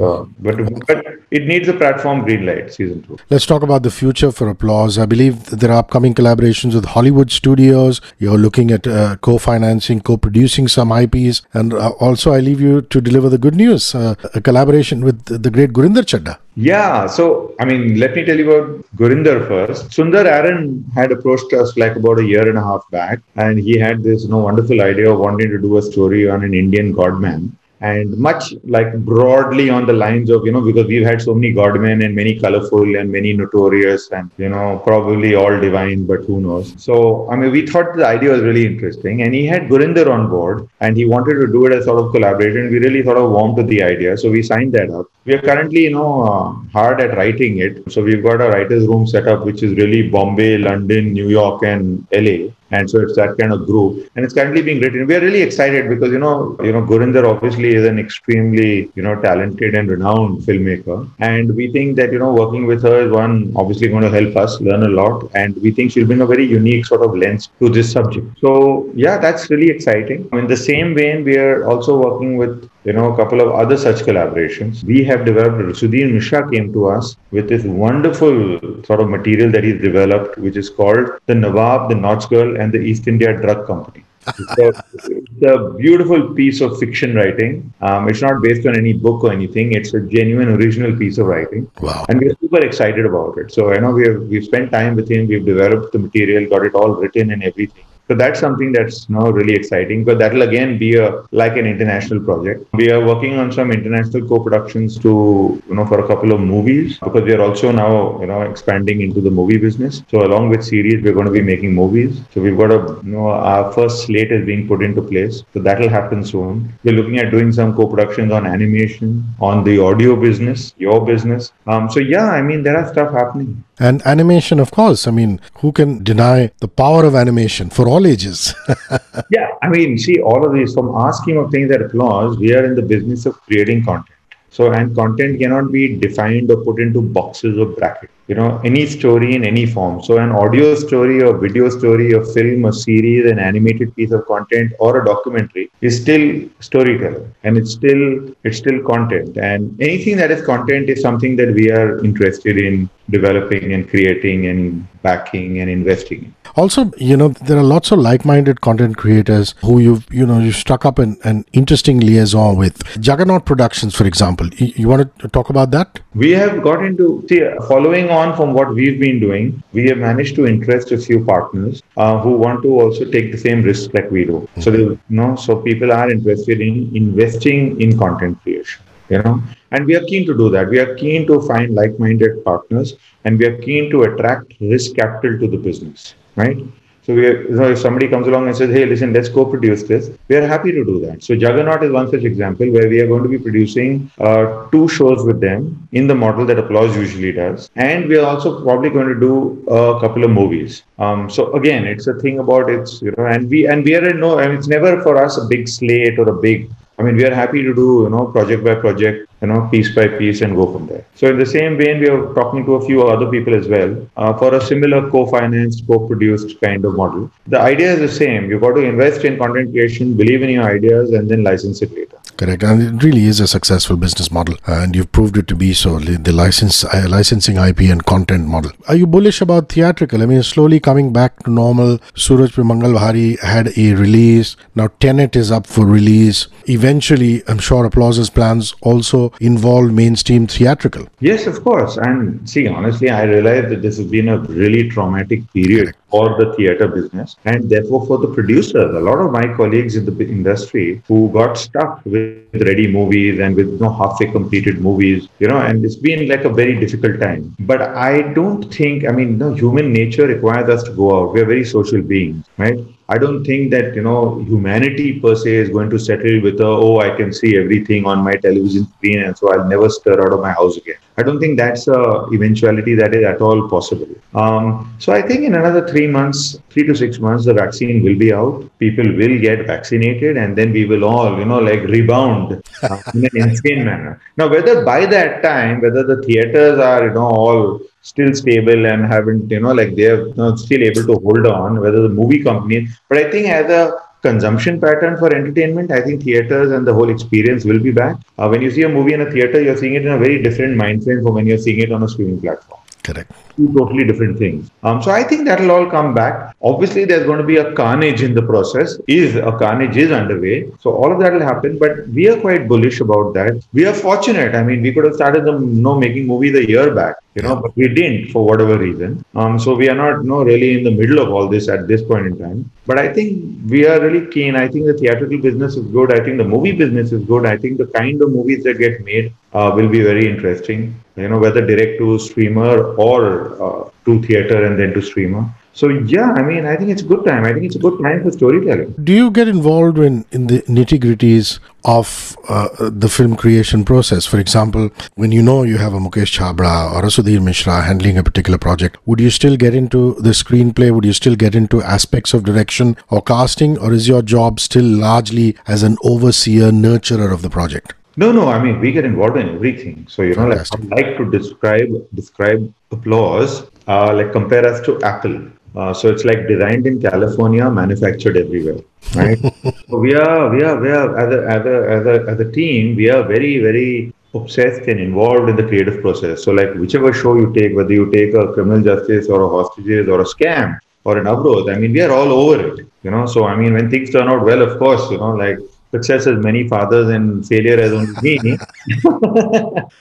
uh, 0.07 0.25
but, 0.39 0.57
but 0.87 1.05
it 1.31 1.47
needs 1.47 1.69
a 1.69 1.73
platform 1.73 2.23
green 2.25 2.45
light 2.45 2.73
season 2.73 3.03
two. 3.03 3.17
Let's 3.31 3.47
talk 3.47 3.63
about 3.63 3.83
the 3.83 3.91
future 3.91 4.33
for 4.33 4.49
Applause. 4.49 4.99
I 4.99 5.07
believe 5.07 5.47
there 5.47 5.71
are 5.71 5.79
upcoming 5.79 6.15
collaborations 6.15 6.75
with 6.75 6.87
Hollywood 6.87 7.31
studios. 7.31 8.01
You're 8.19 8.39
looking 8.39 8.71
at 8.71 8.87
uh, 8.87 9.17
co-financing, 9.17 10.01
co-producing 10.11 10.69
some 10.77 10.93
IPs, 10.93 11.43
and 11.55 11.75
uh, 11.75 11.91
also 12.07 12.33
I 12.33 12.41
leave 12.49 12.61
you 12.61 12.83
to 12.83 13.01
deliver 13.09 13.29
the 13.35 13.39
good 13.47 13.57
news: 13.65 13.95
uh, 13.95 14.15
a 14.35 14.41
collaboration 14.49 15.05
with 15.09 15.19
the 15.47 15.51
great 15.57 15.73
Gurinder 15.79 16.05
Chadha. 16.13 16.37
Yeah, 16.71 17.07
so 17.07 17.55
I 17.61 17.65
mean, 17.71 17.99
let 18.03 18.15
me 18.17 18.25
tell 18.25 18.39
you 18.43 18.51
about 18.51 18.69
Gurinder 18.97 19.37
first. 19.53 19.91
Sundar 19.97 20.25
Aaron 20.37 20.85
had 20.95 21.13
approached 21.17 21.53
us 21.61 21.77
like 21.77 21.97
about 22.03 22.19
a 22.25 22.27
year 22.33 22.49
and 22.49 22.59
a 22.59 22.67
half 22.71 22.85
back, 22.91 23.21
and 23.37 23.59
he 23.69 23.79
had 23.87 24.03
this 24.03 24.25
you 24.25 24.31
know, 24.31 24.43
wonderful 24.49 24.81
idea 24.91 25.11
of 25.13 25.19
wanting 25.27 25.51
to 25.51 25.59
do 25.69 25.79
a 25.79 25.83
story 25.83 26.29
on 26.29 26.45
an 26.45 26.55
Indian 26.55 26.93
godman 26.93 27.57
and 27.81 28.17
much 28.19 28.53
like 28.65 28.95
broadly 29.05 29.71
on 29.71 29.87
the 29.87 29.93
lines 29.93 30.29
of 30.31 30.45
you 30.45 30.53
know 30.53 30.61
because 30.61 30.87
we've 30.87 31.07
had 31.07 31.21
so 31.21 31.35
many 31.35 31.53
godmen 31.53 32.05
and 32.05 32.15
many 32.15 32.39
colorful 32.39 32.97
and 32.97 33.11
many 33.11 33.33
notorious 33.33 34.11
and 34.11 34.31
you 34.37 34.51
know 34.51 34.81
probably 34.85 35.35
all 35.35 35.59
divine 35.61 36.05
but 36.05 36.23
who 36.25 36.41
knows? 36.41 36.75
So 36.83 37.31
i 37.31 37.37
mean 37.37 37.51
we 37.51 37.67
thought 37.67 37.97
the 37.97 38.07
idea 38.07 38.31
was 38.33 38.43
really 38.43 38.67
interesting 38.67 39.23
and 39.23 39.35
he 39.35 39.47
had 39.47 39.63
gurinder 39.63 40.07
on 40.09 40.29
board 40.29 40.69
and 40.81 40.97
he 40.97 41.07
wanted 41.07 41.41
to 41.41 41.47
do 41.47 41.67
it 41.67 41.73
as 41.73 41.87
sort 41.87 42.05
of 42.05 42.13
collaboration 42.13 42.71
we 42.71 42.79
really 42.79 43.03
sort 43.03 43.17
of 43.17 43.31
warmed 43.31 43.57
to 43.57 43.63
the 43.63 43.83
idea 43.83 44.17
so 44.17 44.31
we 44.31 44.43
signed 44.43 44.73
that 44.75 44.91
up. 44.91 45.07
We 45.25 45.35
are 45.35 45.43
currently 45.43 45.85
you 45.85 45.93
know 45.93 46.23
uh, 46.23 46.53
hard 46.73 47.01
at 47.01 47.17
writing 47.17 47.59
it 47.59 47.91
so 47.91 48.03
we've 48.03 48.23
got 48.23 48.41
a 48.43 48.49
writers 48.51 48.87
room 48.87 49.07
set 49.07 49.27
up 49.27 49.45
which 49.45 49.63
is 49.63 49.73
really 49.75 50.09
bombay 50.09 50.59
london 50.59 51.13
new 51.13 51.29
york 51.29 51.63
and 51.63 52.07
la 52.13 52.51
and 52.71 52.89
so 52.91 53.01
it's 53.01 53.17
that 53.17 53.37
kind 53.39 53.53
of 53.53 53.67
group. 53.67 54.09
And 54.15 54.25
it's 54.25 54.35
currently 54.35 54.63
being 54.63 54.81
written. 54.81 55.07
We 55.07 55.17
are 55.17 55.21
really 55.21 55.43
excited 55.43 55.89
because 55.89 56.13
you 56.13 56.19
know 56.19 56.57
you 56.63 56.73
know 56.73 56.83
gurinder 56.83 57.25
obviously 57.33 57.75
is 57.75 57.87
an 57.87 57.99
extremely 57.99 58.91
you 58.95 59.03
know 59.03 59.15
talented 59.21 59.75
and 59.75 59.91
renowned 59.91 60.43
filmmaker. 60.43 60.99
And 61.19 61.55
we 61.55 61.73
think 61.73 61.97
that 61.97 62.13
you 62.13 62.19
know 62.19 62.33
working 62.33 62.67
with 62.67 62.83
her 62.83 63.07
is 63.07 63.13
one 63.13 63.53
obviously 63.57 63.89
going 63.89 64.03
to 64.03 64.11
help 64.11 64.37
us 64.37 64.61
learn 64.61 64.83
a 64.85 64.89
lot. 64.89 65.31
And 65.35 65.57
we 65.63 65.71
think 65.71 65.93
she'll 65.93 66.07
bring 66.07 66.21
a 66.21 66.27
very 66.27 66.47
unique 66.47 66.87
sort 66.87 67.03
of 67.03 67.17
lens 67.17 67.49
to 67.59 67.69
this 67.69 67.93
subject. 67.93 68.39
So 68.41 68.91
yeah 68.95 69.19
that's 69.19 69.51
really 69.51 69.71
exciting. 69.71 70.29
In 70.33 70.47
the 70.47 70.57
same 70.57 70.95
vein 70.95 71.25
we 71.25 71.37
are 71.37 71.69
also 71.69 71.99
working 71.99 72.37
with 72.37 72.71
you 72.85 72.95
know, 72.95 73.13
a 73.13 73.17
couple 73.17 73.41
of 73.41 73.51
other 73.53 73.77
such 73.77 73.97
collaborations. 73.97 74.83
We 74.85 75.05
have 75.05 75.25
developed, 75.25 75.77
Sudhir 75.81 76.11
Mishra 76.13 76.51
came 76.51 76.73
to 76.73 76.87
us 76.89 77.17
with 77.31 77.49
this 77.49 77.63
wonderful 77.65 78.59
sort 78.85 79.01
of 79.01 79.11
material 79.11 79.51
that 79.53 79.65
he's 79.65 79.81
developed, 79.81 80.39
which 80.39 80.57
is 80.57 80.71
called 80.71 81.11
The 81.27 81.35
Nawab, 81.35 81.91
The 81.91 81.95
Nautch 81.95 82.29
Girl, 82.31 82.57
and 82.61 82.73
the 82.77 82.81
East 82.91 83.09
India 83.13 83.33
Drug 83.43 83.67
Company. 83.67 84.05
It's 84.27 84.59
a, 84.59 84.69
it's 84.95 85.47
a 85.55 85.71
beautiful 85.85 86.35
piece 86.35 86.61
of 86.61 86.79
fiction 86.79 87.15
writing. 87.19 87.73
Um, 87.81 88.09
it's 88.11 88.23
not 88.27 88.43
based 88.43 88.67
on 88.67 88.77
any 88.77 88.93
book 88.93 89.25
or 89.25 89.33
anything. 89.33 89.73
It's 89.79 89.95
a 89.95 90.01
genuine, 90.17 90.51
original 90.57 90.93
piece 91.03 91.17
of 91.19 91.27
writing. 91.27 91.71
Wow. 91.81 92.05
And 92.09 92.21
we're 92.21 92.37
super 92.41 92.61
excited 92.69 93.07
about 93.07 93.39
it. 93.39 93.51
So, 93.51 93.73
I 93.73 93.79
know, 93.79 93.93
we 93.93 94.07
have, 94.09 94.21
we've 94.33 94.45
spent 94.45 94.71
time 94.79 94.95
with 94.95 95.11
him, 95.11 95.27
we've 95.27 95.47
developed 95.47 95.93
the 95.95 95.99
material, 95.99 96.49
got 96.51 96.67
it 96.67 96.75
all 96.75 96.93
written 96.97 97.33
and 97.33 97.43
everything. 97.43 97.85
So 98.11 98.17
that's 98.17 98.41
something 98.41 98.73
that's 98.73 99.09
now 99.09 99.31
really 99.31 99.55
exciting, 99.55 100.03
but 100.05 100.19
that'll 100.19 100.43
again 100.43 100.79
be 100.79 100.97
a 100.97 101.23
like 101.31 101.57
an 101.57 101.65
international 101.65 102.19
project. 102.19 102.67
We 102.73 102.91
are 102.91 103.07
working 103.07 103.39
on 103.39 103.53
some 103.53 103.71
international 103.71 104.27
co-productions 104.27 104.99
to 105.05 105.63
you 105.69 105.75
know 105.77 105.87
for 105.87 106.01
a 106.05 106.09
couple 106.09 106.33
of 106.33 106.41
movies 106.41 106.99
because 106.99 107.23
we 107.23 107.33
are 107.35 107.41
also 107.41 107.71
now 107.71 108.21
you 108.21 108.27
know 108.27 108.41
expanding 108.41 109.03
into 109.03 109.21
the 109.21 109.31
movie 109.31 109.59
business. 109.59 110.03
So 110.11 110.25
along 110.27 110.49
with 110.49 110.65
series, 110.65 111.05
we're 111.05 111.13
going 111.13 111.27
to 111.27 111.37
be 111.39 111.41
making 111.53 111.73
movies. 111.73 112.21
So 112.35 112.41
we've 112.41 112.59
got 112.59 112.73
a 112.73 112.81
you 113.05 113.13
know 113.13 113.29
our 113.29 113.73
first 113.79 114.07
slate 114.07 114.33
is 114.33 114.45
being 114.45 114.67
put 114.67 114.83
into 114.83 115.03
place. 115.03 115.45
So 115.55 115.61
that'll 115.61 115.95
happen 116.01 116.25
soon. 116.25 116.73
We're 116.83 116.97
looking 116.97 117.21
at 117.21 117.31
doing 117.31 117.53
some 117.53 117.77
co-productions 117.77 118.33
on 118.33 118.45
animation, 118.45 119.25
on 119.39 119.63
the 119.63 119.79
audio 119.79 120.17
business, 120.17 120.75
your 120.79 121.07
business. 121.07 121.53
Um, 121.69 121.89
so 121.89 122.01
yeah, 122.01 122.29
I 122.29 122.43
mean 122.43 122.65
there 122.65 122.77
are 122.77 122.89
stuff 122.93 123.13
happening. 123.13 123.63
And 123.81 124.03
animation, 124.07 124.61
of 124.61 124.71
course. 124.71 125.09
I 125.09 125.11
mean, 125.11 125.41
who 125.61 125.73
can 125.73 126.05
deny 126.05 126.53
the 126.59 126.69
power 126.69 127.05
of 127.05 127.15
animation 127.15 127.71
for 127.71 127.89
all 127.89 128.07
ages? 128.07 128.55
yeah, 129.31 129.49
I 129.63 129.69
mean, 129.69 129.97
see, 129.97 130.21
all 130.21 130.45
of 130.47 130.53
these 130.53 130.75
from 130.75 130.91
our 130.91 131.15
scheme 131.15 131.39
of 131.39 131.51
things 131.51 131.71
that 131.71 131.81
Applause, 131.81 132.37
we 132.37 132.55
are 132.55 132.65
in 132.65 132.75
the 132.75 132.83
business 132.83 133.25
of 133.25 133.41
creating 133.41 133.85
content. 133.85 134.17
So, 134.51 134.71
and 134.71 134.95
content 134.95 135.41
cannot 135.41 135.73
be 135.73 135.97
defined 135.97 136.51
or 136.51 136.63
put 136.63 136.79
into 136.79 137.01
boxes 137.01 137.57
or 137.57 137.67
brackets. 137.67 138.13
You 138.31 138.37
know, 138.37 138.51
any 138.71 138.87
story 138.87 139.35
in 139.37 139.45
any 139.45 139.67
form. 139.67 139.95
So, 140.07 140.19
an 140.25 140.31
audio 140.31 140.67
story 140.83 141.17
or 141.21 141.33
video 141.45 141.69
story, 141.69 142.13
a 142.19 142.23
film, 142.35 142.65
a 142.65 142.73
series, 142.73 143.29
an 143.31 143.41
animated 143.41 143.89
piece 143.97 144.13
of 144.13 144.25
content, 144.27 144.73
or 144.79 144.91
a 145.01 145.05
documentary 145.05 145.65
is 145.81 146.01
still 146.01 146.27
storytelling, 146.61 147.27
and 147.43 147.59
it's 147.59 147.73
still 147.73 148.05
it's 148.45 148.59
still 148.59 148.81
content. 148.93 149.37
And 149.37 149.63
anything 149.91 150.17
that 150.23 150.31
is 150.37 150.47
content 150.53 150.89
is 150.95 151.03
something 151.09 151.35
that 151.43 151.53
we 151.61 151.73
are 151.73 151.91
interested 152.11 152.57
in 152.69 152.89
developing 153.11 153.73
and 153.75 153.89
creating 153.89 154.47
and 154.47 154.87
backing 155.03 155.59
and 155.61 155.69
investing 155.69 156.21
in. 156.27 156.35
Also, 156.57 156.91
you 156.97 157.17
know, 157.17 157.29
there 157.29 157.57
are 157.57 157.63
lots 157.63 157.93
of 157.93 157.99
like-minded 157.99 158.61
content 158.61 158.97
creators 158.97 159.55
who 159.61 159.79
you've, 159.79 160.07
you 160.13 160.27
know, 160.27 160.39
you've 160.39 160.57
struck 160.57 160.85
up 160.85 160.99
an, 160.99 161.17
an 161.25 161.45
interesting 161.53 162.01
liaison 162.01 162.57
with. 162.57 162.83
Juggernaut 163.01 163.45
Productions, 163.45 163.95
for 163.95 164.05
example. 164.05 164.49
You, 164.55 164.73
you 164.77 164.89
want 164.89 165.19
to 165.21 165.29
talk 165.29 165.49
about 165.49 165.71
that? 165.71 166.01
We 166.15 166.31
have 166.33 166.63
got 166.63 166.85
into, 166.85 167.25
see, 167.29 167.43
following 167.69 168.11
on 168.11 168.20
from 168.29 168.53
what 168.53 168.75
we've 168.75 168.99
been 169.01 169.19
doing, 169.19 169.63
we 169.73 169.89
have 169.89 169.99
managed 169.99 170.35
to 170.37 170.47
interest 170.47 170.93
a 170.93 170.99
few 170.99 171.25
partners 171.25 171.83
uh, 171.97 172.19
who 172.21 172.33
want 172.37 172.63
to 172.63 172.69
also 172.81 173.05
take 173.11 173.33
the 173.33 173.39
same 173.39 173.63
risk 173.63 173.93
like 173.95 174.11
we 174.11 174.25
do. 174.25 174.49
So, 174.61 174.71
you 174.71 174.99
know, 175.09 175.37
so 175.37 175.57
people 175.57 175.93
are 175.93 176.11
interested 176.11 176.61
in 176.61 176.95
investing 176.95 177.81
in 177.81 177.99
content 177.99 178.41
creation 178.43 178.83
you 179.11 179.19
know 179.23 179.43
and 179.73 179.87
we 179.87 179.95
are 179.97 180.05
keen 180.05 180.25
to 180.27 180.37
do 180.37 180.49
that. 180.51 180.69
We 180.69 180.79
are 180.79 180.95
keen 180.95 181.27
to 181.27 181.41
find 181.43 181.75
like-minded 181.75 182.45
partners 182.45 182.95
and 183.25 183.39
we 183.39 183.47
are 183.47 183.59
keen 183.59 183.91
to 183.91 184.03
attract 184.03 184.55
risk 184.61 184.95
capital 184.95 185.39
to 185.41 185.49
the 185.49 185.57
business 185.57 186.15
right 186.37 186.59
so 187.03 187.15
we 187.15 187.27
are, 187.27 187.57
so 187.57 187.71
if 187.73 187.79
somebody 187.79 188.09
comes 188.09 188.27
along 188.27 188.47
and 188.47 188.57
says 188.57 188.71
hey 188.71 188.85
listen 188.87 189.13
let's 189.13 189.29
co-produce 189.29 189.83
this 189.85 190.11
we 190.29 190.37
are 190.37 190.47
happy 190.47 190.73
to 190.73 190.85
do 190.85 191.01
that. 191.07 191.23
So 191.23 191.35
juggernaut 191.35 191.83
is 191.83 191.93
one 191.93 192.11
such 192.11 192.25
example 192.25 192.71
where 192.71 192.89
we 192.89 193.01
are 193.01 193.07
going 193.07 193.23
to 193.23 193.29
be 193.29 193.39
producing 193.39 194.11
uh, 194.19 194.69
two 194.71 194.89
shows 194.89 195.25
with 195.25 195.41
them 195.41 195.89
in 195.93 196.07
the 196.07 196.15
model 196.15 196.47
that 196.47 196.59
applause 196.59 196.97
usually 196.97 197.33
does. 197.33 197.71
And 197.77 198.09
we 198.09 198.17
are 198.19 198.27
also 198.27 198.63
probably 198.63 198.91
going 198.91 199.09
to 199.09 199.19
do 199.19 199.65
a 199.69 199.99
couple 200.01 200.25
of 200.25 200.31
movies. 200.31 200.83
Um, 200.99 201.31
so 201.31 201.53
again 201.55 201.87
it's 201.87 202.07
a 202.07 202.15
thing 202.15 202.39
about 202.39 202.71
it's 202.71 203.03
you 203.03 203.13
know 203.17 203.27
and 203.27 203.49
we 203.49 203.67
and 203.67 203.85
we 203.85 203.95
are 203.97 204.09
in 204.09 204.21
no 204.21 204.39
I 204.39 204.49
mean, 204.49 204.59
it's 204.59 204.69
never 204.69 205.03
for 205.03 205.17
us 205.23 205.39
a 205.39 205.47
big 205.47 205.69
slate 205.69 206.19
or 206.19 206.29
a 206.29 206.37
big 206.49 206.71
I 207.01 207.03
mean, 207.03 207.17
we 207.17 207.25
are 207.25 207.35
happy 207.35 207.63
to 207.63 207.73
do, 207.75 208.03
you 208.05 208.11
know, 208.11 208.27
project 208.27 208.63
by 208.63 208.75
project, 208.75 209.31
you 209.41 209.49
know, 209.49 209.67
piece 209.71 209.95
by 209.95 210.07
piece 210.07 210.43
and 210.43 210.55
go 210.55 210.71
from 210.71 210.87
there. 210.87 211.07
So 211.15 211.29
in 211.29 211.39
the 211.39 211.47
same 211.47 211.79
vein, 211.79 211.99
we 211.99 212.11
are 212.11 212.35
talking 212.35 212.67
to 212.67 212.75
a 212.75 212.85
few 212.85 213.05
other 213.05 213.27
people 213.31 213.55
as 213.55 213.67
well 213.69 214.07
uh, 214.19 214.35
for 214.35 214.55
a 214.55 214.61
similar 214.61 215.11
co-financed, 215.11 215.87
co-produced 215.87 216.61
kind 216.61 216.85
of 216.85 216.97
model. 216.97 217.31
The 217.47 217.59
idea 217.59 217.95
is 217.95 218.01
the 218.01 218.15
same. 218.25 218.51
You've 218.51 218.61
got 218.61 218.75
to 218.75 218.83
invest 218.83 219.25
in 219.25 219.39
content 219.39 219.73
creation, 219.73 220.15
believe 220.15 220.43
in 220.43 220.51
your 220.51 220.65
ideas, 220.65 221.13
and 221.13 221.27
then 221.27 221.43
license 221.43 221.81
it 221.81 221.91
later. 221.93 222.20
Correct, 222.41 222.63
and 222.63 222.83
it 222.83 223.05
really 223.05 223.27
is 223.27 223.39
a 223.39 223.47
successful 223.47 223.99
business 223.99 224.31
model, 224.31 224.57
and 224.67 224.97
you've 224.97 225.13
proved 225.13 225.37
it 225.37 225.47
to 225.49 225.55
be 225.55 225.75
so. 225.75 225.99
The 225.99 226.33
license, 226.33 226.85
uh, 226.85 227.07
licensing 227.07 227.59
IP 227.59 227.81
and 227.81 228.03
content 228.07 228.49
model. 228.49 228.71
Are 228.89 228.97
you 228.97 229.07
bullish 229.07 229.43
about 229.43 229.69
theatrical? 229.69 230.23
I 230.23 230.25
mean, 230.25 230.43
slowly 230.43 230.81
coming 230.81 231.13
back 231.13 231.43
to 231.43 231.51
normal. 231.51 231.99
Suraj 232.15 232.57
Mangal 232.57 232.95
Bhari 232.95 233.37
had 233.43 233.77
a 233.77 233.93
release. 233.93 234.57
Now 234.75 234.89
Tenet 235.01 235.37
is 235.37 235.53
up 235.53 235.67
for 235.67 235.85
release. 235.85 236.49
Eventually, 236.67 237.43
I'm 237.47 237.59
sure 237.59 237.85
Applause's 237.85 238.31
plans 238.31 238.75
also 238.81 239.35
involve 239.39 239.93
mainstream 239.93 240.47
theatrical. 240.47 241.09
Yes, 241.21 241.47
of 241.47 241.63
course. 241.63 241.99
And 241.99 242.49
see, 242.49 242.67
honestly, 242.69 243.11
I 243.11 243.25
realize 243.25 243.69
that 243.69 243.83
this 243.83 243.99
has 243.99 244.07
been 244.07 244.31
a 244.31 244.39
really 244.39 244.89
traumatic 244.89 245.43
period. 245.53 245.95
For 246.11 246.37
the 246.39 246.53
theater 246.55 246.89
business 246.89 247.37
and 247.45 247.71
therefore 247.71 248.07
for 248.07 248.19
the 248.19 248.29
producers. 248.29 248.95
A 248.95 249.01
lot 249.01 249.19
of 249.19 249.31
my 249.31 249.47
colleagues 249.55 249.97
in 249.97 250.05
the 250.05 250.29
industry 250.29 251.03
who 251.07 251.31
got 251.33 251.57
stuck 251.57 252.05
with 252.05 252.63
ready 252.67 252.87
movies 252.87 253.39
and 253.39 253.55
with 253.55 253.81
know, 253.81 253.93
halfway 253.93 254.31
completed 254.31 254.81
movies, 254.81 255.29
you 255.39 255.49
know, 255.49 255.59
and 255.59 255.85
it's 255.85 255.97
been 255.97 256.29
like 256.29 256.45
a 256.45 256.49
very 256.49 256.79
difficult 256.79 257.21
time. 257.21 257.55
But 257.61 257.83
I 257.83 258.33
don't 258.33 258.73
think, 258.75 259.07
I 259.07 259.13
mean, 259.13 259.39
no, 259.39 259.55
human 259.55 259.93
nature 259.93 260.27
requires 260.27 260.69
us 260.69 260.83
to 260.85 260.93
go 260.93 261.07
out. 261.19 261.33
We're 261.33 261.47
very 261.47 261.65
social 261.65 262.03
beings, 262.03 262.45
right? 262.59 262.79
I 263.15 263.19
don't 263.19 263.45
think 263.45 263.71
that 263.73 263.95
you 263.97 264.03
know 264.03 264.39
humanity 264.49 265.19
per 265.21 265.35
se 265.35 265.55
is 265.63 265.69
going 265.77 265.91
to 265.91 265.99
settle 265.99 266.41
with 266.47 266.61
a 266.61 266.71
oh 266.87 266.99
I 267.01 267.11
can 267.17 267.33
see 267.33 267.57
everything 267.63 268.07
on 268.07 268.19
my 268.29 268.35
television 268.47 268.87
screen 268.95 269.23
and 269.25 269.37
so 269.37 269.53
I'll 269.53 269.69
never 269.69 269.89
stir 269.91 270.21
out 270.25 270.33
of 270.33 270.41
my 270.41 270.53
house 270.53 270.77
again. 270.77 271.01
I 271.21 271.23
don't 271.23 271.41
think 271.41 271.59
that's 271.59 271.87
a 271.89 272.01
eventuality 272.33 272.95
that 272.95 273.15
is 273.15 273.25
at 273.25 273.41
all 273.47 273.69
possible. 273.69 274.09
Um, 274.35 274.95
so 274.99 275.13
I 275.13 275.21
think 275.21 275.43
in 275.43 275.55
another 275.55 275.87
three 275.87 276.07
months, 276.07 276.59
three 276.71 276.85
to 276.87 276.95
six 276.95 277.19
months, 277.19 277.45
the 277.45 277.53
vaccine 277.53 278.03
will 278.03 278.17
be 278.17 278.33
out. 278.33 278.71
People 278.79 279.05
will 279.05 279.37
get 279.39 279.67
vaccinated, 279.67 280.39
and 280.39 280.57
then 280.57 280.73
we 280.73 280.87
will 280.87 281.05
all, 281.05 281.39
you 281.39 281.45
know, 281.45 281.59
like 281.59 281.83
rebound 281.97 282.63
uh, 282.83 282.99
in 283.15 283.25
an 283.25 283.37
insane 283.49 283.85
manner. 283.85 284.21
Now, 284.39 284.49
whether 284.49 284.85
by 284.85 285.05
that 285.07 285.43
time, 285.43 285.83
whether 285.83 286.05
the 286.05 286.23
theaters 286.23 286.79
are, 286.79 287.09
you 287.09 287.15
know, 287.15 287.29
all 287.43 287.81
still 288.03 288.35
stable 288.35 288.87
and 288.87 289.05
haven't, 289.05 289.51
you 289.51 289.61
know, 289.61 289.73
like 289.73 289.95
they're 289.95 290.27
you 290.29 290.35
know, 290.35 290.57
still 290.57 290.83
able 290.83 291.05
to 291.05 291.15
hold 291.21 291.47
on, 291.47 291.81
whether 291.81 292.03
the 292.03 292.09
movie 292.09 292.43
company. 292.43 292.89
but 293.09 293.19
I 293.19 293.31
think 293.31 293.49
as 293.49 293.71
a 293.71 294.01
consumption 294.23 294.81
pattern 294.81 295.17
for 295.17 295.35
entertainment, 295.35 295.91
I 295.91 296.01
think 296.01 296.23
theaters 296.23 296.73
and 296.73 296.87
the 296.87 296.93
whole 296.93 297.11
experience 297.11 297.65
will 297.65 297.81
be 297.81 297.91
back. 297.91 298.17
Uh, 298.39 298.49
when 298.49 298.63
you 298.63 298.71
see 298.71 298.83
a 298.83 298.89
movie 298.89 299.15
in 299.15 299.21
a 299.23 299.31
theater, 299.31 299.61
you're 299.61 299.77
seeing 299.77 299.95
it 299.95 300.05
in 300.05 300.13
a 300.13 300.19
very 300.19 300.43
different 300.43 300.77
mind 300.77 301.05
frame 301.05 301.23
from 301.23 301.35
when 301.35 301.47
you're 301.47 301.59
seeing 301.59 301.81
it 301.81 301.93
on 301.93 302.03
a 302.03 302.09
streaming 302.09 302.41
platform. 302.41 302.81
Correct. 303.03 303.33
Two 303.61 303.73
totally 303.77 304.05
different 304.05 304.39
things. 304.39 304.71
Um, 304.83 305.03
so 305.03 305.11
I 305.11 305.23
think 305.23 305.45
that'll 305.45 305.71
all 305.71 305.87
come 305.95 306.15
back. 306.15 306.57
Obviously, 306.63 307.05
there's 307.05 307.27
going 307.27 307.41
to 307.45 307.45
be 307.45 307.59
a 307.59 307.73
carnage 307.75 308.23
in 308.23 308.33
the 308.35 308.43
process. 308.43 308.99
Is 309.07 309.37
a 309.37 309.53
carnage 309.63 309.99
is 309.99 310.11
underway. 310.11 310.71
So 310.81 310.93
all 310.93 311.13
of 311.13 311.19
that 311.21 311.35
will 311.35 311.43
happen. 311.53 311.79
But 311.79 312.09
we 312.09 312.29
are 312.31 312.41
quite 312.41 312.69
bullish 312.69 313.01
about 313.01 313.35
that. 313.35 313.63
We 313.75 313.85
are 313.85 313.93
fortunate. 313.93 314.55
I 314.55 314.63
mean, 314.63 314.81
we 314.81 314.93
could 314.95 315.05
have 315.05 315.15
started 315.15 315.45
the 315.45 315.59
you 315.59 315.83
know, 315.87 315.95
making 315.99 316.27
movies 316.27 316.55
a 316.55 316.67
year 316.67 316.95
back, 316.95 317.17
you 317.35 317.43
know, 317.43 317.57
but 317.57 317.77
we 317.77 317.89
didn't 317.89 318.31
for 318.31 318.47
whatever 318.47 318.79
reason. 318.79 319.23
Um, 319.35 319.59
so 319.59 319.75
we 319.75 319.91
are 319.91 319.95
not 319.95 320.23
you 320.23 320.29
know, 320.31 320.43
really 320.43 320.79
in 320.79 320.85
the 320.85 320.91
middle 320.91 321.19
of 321.19 321.31
all 321.31 321.47
this 321.49 321.69
at 321.69 321.87
this 321.87 322.03
point 322.03 322.27
in 322.29 322.39
time. 322.39 322.71
But 322.87 322.99
I 322.99 323.13
think 323.13 323.71
we 323.71 323.87
are 323.87 324.01
really 324.01 324.27
keen. 324.31 324.57
I 324.57 324.69
think 324.69 324.87
the 324.87 324.95
theatrical 324.95 325.39
business 325.39 325.77
is 325.77 325.87
good. 325.99 326.13
I 326.19 326.25
think 326.25 326.39
the 326.39 326.49
movie 326.55 326.73
business 326.73 327.13
is 327.13 327.23
good. 327.25 327.45
I 327.45 327.59
think 327.59 327.77
the 327.77 327.87
kind 327.87 328.23
of 328.23 328.31
movies 328.31 328.65
that 328.65 328.79
get 328.79 329.05
made 329.05 329.35
uh, 329.53 329.73
will 329.75 329.89
be 329.89 330.03
very 330.03 330.29
interesting. 330.29 330.95
You 331.17 331.29
know, 331.29 331.39
whether 331.39 331.65
direct 331.67 331.99
to 331.99 332.19
streamer 332.19 332.95
or 332.95 333.50
uh, 333.53 333.91
to 334.05 334.23
theater 334.23 334.65
and 334.65 334.79
then 334.79 334.93
to 334.95 335.03
streamer. 335.03 335.45
So 335.73 335.89
yeah, 335.89 336.33
I 336.33 336.43
mean, 336.43 336.67
I 336.67 336.77
think 336.77 336.91
it's 336.91 337.03
a 337.03 337.07
good 337.07 337.25
time. 337.25 337.45
I 337.45 337.53
think 337.53 337.65
it's 337.65 337.77
a 337.77 337.79
good 337.79 338.03
time 338.03 338.23
for 338.23 338.31
storytelling. 338.33 338.93
Do 339.05 339.13
you 339.13 339.31
get 339.31 339.47
involved 339.47 339.99
in 339.99 340.25
in 340.33 340.49
the 340.49 340.63
nitty 340.63 340.99
gritties 341.05 341.61
of 341.85 342.37
uh, 342.49 342.69
the 342.81 343.09
film 343.09 343.37
creation 343.37 343.85
process? 343.85 344.27
For 344.27 344.41
example, 344.41 344.91
when 345.15 345.31
you 345.31 345.43
know 345.43 345.63
you 345.63 345.79
have 345.79 345.95
a 345.95 346.01
Mukesh 346.01 346.35
Chhabra 346.39 346.93
or 346.93 347.05
a 347.05 347.13
Sudhir 347.17 347.41
Mishra 347.43 347.83
handling 347.83 348.19
a 348.19 348.25
particular 348.25 348.59
project, 348.59 348.99
would 349.07 349.21
you 349.21 349.31
still 349.31 349.57
get 349.57 349.75
into 349.75 350.15
the 350.15 350.31
screenplay? 350.31 350.91
Would 350.91 351.05
you 351.05 351.13
still 351.13 351.37
get 351.37 351.55
into 351.55 351.81
aspects 351.83 352.35
of 352.35 352.43
direction 352.43 352.97
or 353.09 353.23
casting, 353.23 353.79
or 353.79 353.93
is 353.93 354.09
your 354.09 354.23
job 354.23 354.59
still 354.59 354.93
largely 355.07 355.57
as 355.69 355.85
an 355.85 355.97
overseer, 356.03 356.73
nurturer 356.73 357.33
of 357.33 357.43
the 357.43 357.51
project? 357.51 357.95
No, 358.17 358.33
no. 358.33 358.49
I 358.49 358.63
mean, 358.63 358.81
we 358.81 358.93
get 358.93 359.05
involved 359.05 359.37
in 359.37 359.49
everything. 359.55 360.07
So 360.09 360.23
you 360.23 360.35
know, 360.35 360.49
like 360.49 360.67
I 360.73 360.79
like 360.97 361.17
to 361.19 361.31
describe 361.31 361.91
describe 362.15 362.73
applause, 362.91 363.67
uh, 363.87 364.13
like 364.15 364.33
compare 364.33 364.67
us 364.67 364.81
to 364.87 365.01
Apple. 365.03 365.51
Uh, 365.75 365.95
so 365.95 366.09
it's 366.09 366.25
like 366.25 366.49
designed 366.49 366.87
in 366.87 367.01
California, 367.01 367.71
manufactured 367.71 368.37
everywhere, 368.37 368.81
right? 369.15 369.39
so 369.89 369.99
we 369.99 370.15
are, 370.17 370.51
we 370.51 370.65
are, 370.65 370.81
we 370.81 370.91
are 370.91 371.17
as 371.17 371.33
a, 371.33 371.47
as 371.47 371.65
a, 371.65 371.91
as 371.97 372.07
a, 372.07 372.31
as 372.31 372.41
a 372.41 372.51
team, 372.51 372.97
we 372.97 373.09
are 373.09 373.23
very, 373.23 373.61
very 373.61 374.13
obsessed 374.35 374.83
and 374.89 374.99
involved 374.99 375.49
in 375.49 375.55
the 375.55 375.63
creative 375.63 376.01
process. 376.01 376.43
So 376.43 376.51
like 376.51 376.75
whichever 376.75 377.13
show 377.13 377.37
you 377.37 377.53
take, 377.53 377.77
whether 377.77 377.93
you 377.93 378.11
take 378.11 378.35
a 378.35 378.53
criminal 378.53 378.83
justice 378.83 379.29
or 379.29 379.43
a 379.43 379.49
hostages 379.49 380.09
or 380.09 380.21
a 380.21 380.25
scam 380.25 380.79
or 381.05 381.19
an 381.19 381.27
Avrodh, 381.27 381.73
I 381.73 381.79
mean, 381.79 381.93
we 381.93 382.01
are 382.01 382.13
all 382.13 382.33
over 382.33 382.75
it, 382.75 382.87
you 383.05 383.11
know? 383.13 383.27
So, 383.27 383.45
I 383.45 383.55
mean, 383.55 383.75
when 383.75 383.91
things 383.91 384.11
turn 384.11 384.29
out 384.29 384.45
well, 384.45 384.63
of 384.63 384.77
course, 384.79 385.09
you 385.11 385.19
know, 385.19 385.31
like 385.37 385.59
success 385.91 386.25
has 386.25 386.39
many 386.39 386.67
fathers 386.69 387.09
and 387.11 387.47
failure 387.47 387.81
has 387.81 387.93
only 387.93 388.15
me, 388.23 388.39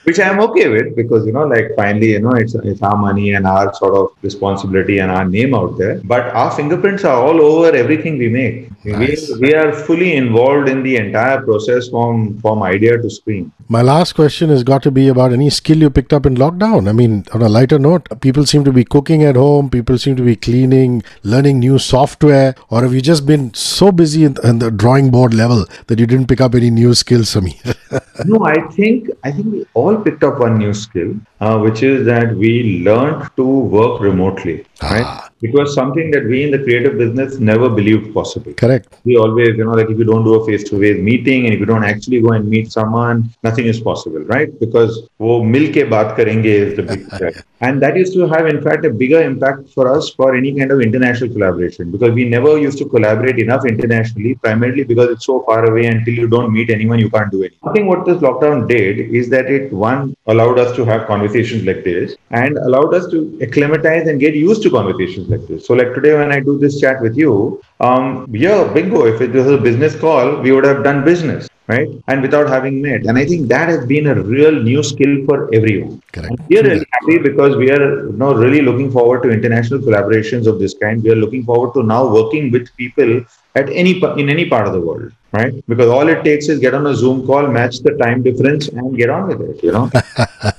which 0.04 0.18
I 0.18 0.28
am 0.28 0.40
okay 0.40 0.68
with 0.68 0.94
because 0.96 1.26
you 1.26 1.32
know, 1.32 1.44
like 1.44 1.70
finally, 1.76 2.12
you 2.12 2.20
know, 2.20 2.32
it's 2.32 2.54
it's 2.54 2.82
our 2.82 2.96
money 2.96 3.32
and 3.34 3.46
our 3.46 3.72
sort 3.74 3.94
of 3.94 4.08
responsibility 4.22 4.98
and 4.98 5.10
our 5.10 5.24
name 5.24 5.54
out 5.54 5.78
there. 5.78 6.00
But 6.04 6.28
our 6.34 6.50
fingerprints 6.50 7.04
are 7.04 7.16
all 7.16 7.40
over 7.40 7.74
everything 7.76 8.18
we 8.18 8.28
make. 8.28 8.70
Nice. 8.84 9.30
We, 9.32 9.40
we 9.40 9.54
are 9.54 9.72
fully 9.72 10.14
involved 10.16 10.68
in 10.68 10.82
the 10.82 10.96
entire 10.96 11.42
process 11.42 11.88
from 11.88 12.38
from 12.40 12.62
idea 12.62 12.98
to 12.98 13.10
screen. 13.10 13.52
My 13.68 13.82
last 13.82 14.14
question 14.14 14.48
has 14.50 14.64
got 14.64 14.82
to 14.84 14.90
be 14.90 15.08
about 15.08 15.32
any 15.32 15.50
skill 15.50 15.78
you 15.78 15.90
picked 15.90 16.12
up 16.12 16.26
in 16.26 16.34
lockdown. 16.34 16.88
I 16.88 16.92
mean, 16.92 17.24
on 17.32 17.42
a 17.42 17.48
lighter 17.48 17.78
note, 17.78 18.08
people 18.20 18.46
seem 18.46 18.64
to 18.64 18.72
be 18.72 18.84
cooking 18.84 19.22
at 19.22 19.36
home, 19.36 19.70
people 19.70 19.98
seem 19.98 20.16
to 20.16 20.22
be 20.22 20.34
cleaning, 20.34 21.02
learning 21.22 21.60
new 21.60 21.78
software, 21.78 22.54
or 22.68 22.82
have 22.82 22.94
you 22.94 23.00
just 23.00 23.26
been 23.26 23.52
so 23.54 23.92
busy 23.92 24.24
in, 24.24 24.36
in 24.42 24.58
the 24.58 24.70
drawing 24.70 25.10
board 25.10 25.34
level 25.34 25.66
that 25.86 25.98
you 25.98 26.06
didn't 26.06 26.26
pick 26.26 26.40
up 26.40 26.54
any 26.54 26.70
new 26.70 26.94
skills 26.94 27.34
me? 27.40 27.60
no, 28.24 28.44
I 28.44 28.60
think 28.68 29.10
I 29.24 29.32
think 29.32 29.52
we 29.52 29.66
all 29.74 29.96
picked 29.96 30.24
up 30.24 30.38
one 30.38 30.58
new 30.58 30.74
skill, 30.74 31.14
uh, 31.40 31.58
which 31.58 31.82
is 31.82 32.06
that 32.06 32.36
we 32.36 32.82
learned 32.84 33.30
to 33.36 33.44
work 33.44 34.00
remotely. 34.00 34.66
Right? 34.82 35.29
It 35.42 35.54
was 35.54 35.74
something 35.74 36.10
that 36.10 36.24
we 36.24 36.42
in 36.44 36.50
the 36.50 36.58
creative 36.58 36.98
business 36.98 37.38
never 37.38 37.68
believed 37.70 38.12
possible. 38.12 38.52
Correct. 38.52 38.94
We 39.04 39.16
always, 39.16 39.56
you 39.56 39.64
know, 39.64 39.72
like 39.72 39.88
if 39.88 39.98
you 39.98 40.04
don't 40.04 40.24
do 40.24 40.34
a 40.34 40.46
face-to-face 40.46 41.00
meeting 41.00 41.46
and 41.46 41.54
if 41.54 41.60
you 41.60 41.66
don't 41.66 41.84
actually 41.84 42.20
go 42.20 42.32
and 42.32 42.46
meet 42.46 42.70
someone, 42.70 43.30
nothing 43.42 43.66
is 43.66 43.80
possible, 43.80 44.20
right? 44.20 44.50
Because 44.60 45.08
wo 45.18 45.42
mil 45.42 45.68
ke 45.70 45.86
baat 45.94 46.16
karenge 46.18 46.44
is 46.44 46.76
the 46.76 46.82
big 46.82 47.08
thing. 47.18 47.32
And 47.62 47.82
that 47.82 47.94
used 47.94 48.14
to 48.14 48.26
have, 48.26 48.46
in 48.46 48.62
fact, 48.62 48.86
a 48.86 48.90
bigger 48.90 49.20
impact 49.22 49.68
for 49.70 49.86
us 49.86 50.08
for 50.08 50.34
any 50.34 50.58
kind 50.58 50.72
of 50.72 50.80
international 50.80 51.30
collaboration 51.30 51.90
because 51.90 52.12
we 52.12 52.24
never 52.24 52.58
used 52.58 52.78
to 52.78 52.86
collaborate 52.86 53.38
enough 53.38 53.66
internationally, 53.66 54.34
primarily 54.34 54.82
because 54.82 55.10
it's 55.10 55.26
so 55.26 55.42
far 55.42 55.70
away 55.70 55.84
until 55.84 56.14
you 56.14 56.26
don't 56.26 56.54
meet 56.54 56.70
anyone, 56.70 56.98
you 56.98 57.10
can't 57.10 57.30
do 57.30 57.42
anything. 57.42 57.58
I 57.62 57.72
think 57.72 57.86
what 57.86 58.06
this 58.06 58.16
lockdown 58.16 58.66
did 58.66 59.14
is 59.14 59.28
that 59.28 59.50
it, 59.50 59.70
one, 59.72 60.16
allowed 60.26 60.58
us 60.58 60.74
to 60.76 60.86
have 60.86 61.06
conversations 61.06 61.64
like 61.64 61.84
this 61.84 62.16
and 62.30 62.56
allowed 62.56 62.94
us 62.94 63.10
to 63.10 63.38
acclimatize 63.42 64.08
and 64.08 64.18
get 64.18 64.34
used 64.34 64.62
to 64.62 64.70
conversations 64.70 65.28
like 65.30 65.46
this. 65.48 65.66
So, 65.66 65.74
like 65.74 65.94
today, 65.94 66.14
when 66.14 66.32
I 66.32 66.40
do 66.40 66.58
this 66.58 66.80
chat 66.80 67.00
with 67.00 67.16
you, 67.16 67.62
um, 67.80 68.26
yeah, 68.30 68.64
bingo, 68.72 69.06
if 69.06 69.20
it 69.20 69.32
was 69.32 69.46
a 69.46 69.58
business 69.58 69.98
call, 69.98 70.36
we 70.40 70.52
would 70.52 70.64
have 70.64 70.84
done 70.84 71.04
business 71.04 71.48
right? 71.70 71.88
And 72.08 72.22
without 72.26 72.48
having 72.48 72.80
met. 72.82 73.04
And 73.08 73.16
I 73.22 73.24
think 73.24 73.48
that 73.48 73.68
has 73.68 73.86
been 73.86 74.06
a 74.06 74.14
real 74.14 74.54
new 74.70 74.82
skill 74.82 75.14
for 75.26 75.36
everyone. 75.58 76.02
Correct. 76.12 76.34
we 76.48 76.58
are 76.58 76.64
really 76.70 76.86
happy 76.96 77.18
because 77.28 77.56
we 77.56 77.70
are 77.76 77.84
you 78.06 78.16
know, 78.22 78.32
really 78.34 78.62
looking 78.68 78.90
forward 78.96 79.22
to 79.24 79.30
international 79.30 79.80
collaborations 79.80 80.46
of 80.46 80.58
this 80.58 80.74
kind. 80.74 81.02
We 81.02 81.10
are 81.10 81.20
looking 81.24 81.44
forward 81.44 81.72
to 81.74 81.82
now 81.82 82.02
working 82.18 82.50
with 82.50 82.74
people 82.76 83.24
at 83.54 83.68
any 83.70 83.92
in 84.22 84.28
any 84.36 84.48
part 84.48 84.66
of 84.68 84.72
the 84.72 84.80
world, 84.80 85.12
right? 85.32 85.54
Because 85.66 85.88
all 85.96 86.08
it 86.08 86.22
takes 86.24 86.48
is 86.48 86.60
get 86.60 86.74
on 86.74 86.86
a 86.86 86.94
Zoom 86.94 87.26
call, 87.26 87.48
match 87.58 87.78
the 87.80 87.96
time 88.02 88.22
difference, 88.22 88.68
and 88.68 88.96
get 88.96 89.10
on 89.10 89.28
with 89.28 89.40
it. 89.50 89.64
You 89.64 89.72
know. 89.72 89.90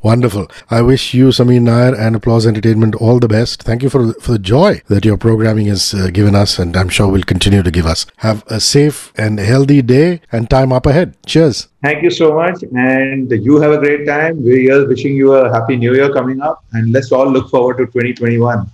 Wonderful. 0.00 0.48
I 0.70 0.80
wish 0.82 1.12
you, 1.12 1.28
Sameer 1.28 1.60
Nair, 1.60 1.94
and 1.94 2.14
Applause 2.14 2.46
Entertainment 2.46 2.94
all 2.94 3.18
the 3.18 3.26
best. 3.26 3.64
Thank 3.64 3.82
you 3.82 3.90
for, 3.90 4.12
for 4.14 4.32
the 4.32 4.38
joy 4.38 4.80
that 4.86 5.04
your 5.04 5.16
programming 5.16 5.66
has 5.66 5.92
uh, 5.92 6.10
given 6.12 6.36
us, 6.36 6.58
and 6.58 6.76
I'm 6.76 6.88
sure 6.88 7.08
will 7.08 7.22
continue 7.22 7.64
to 7.64 7.70
give 7.70 7.84
us. 7.84 8.06
Have 8.18 8.44
a 8.46 8.60
safe 8.60 9.12
and 9.16 9.40
healthy 9.40 9.82
day 9.82 10.20
and 10.30 10.48
time 10.48 10.72
up 10.72 10.86
ahead. 10.86 11.16
Cheers. 11.26 11.68
Thank 11.82 12.04
you 12.04 12.10
so 12.10 12.32
much. 12.34 12.62
And 12.74 13.30
you 13.30 13.60
have 13.60 13.72
a 13.72 13.78
great 13.78 14.06
time. 14.06 14.42
We 14.42 14.70
are 14.70 14.86
wishing 14.86 15.16
you 15.16 15.32
a 15.34 15.52
happy 15.52 15.76
new 15.76 15.94
year 15.94 16.12
coming 16.12 16.40
up, 16.40 16.64
and 16.72 16.92
let's 16.92 17.10
all 17.10 17.28
look 17.28 17.50
forward 17.50 17.78
to 17.78 17.86
2021. 17.86 18.70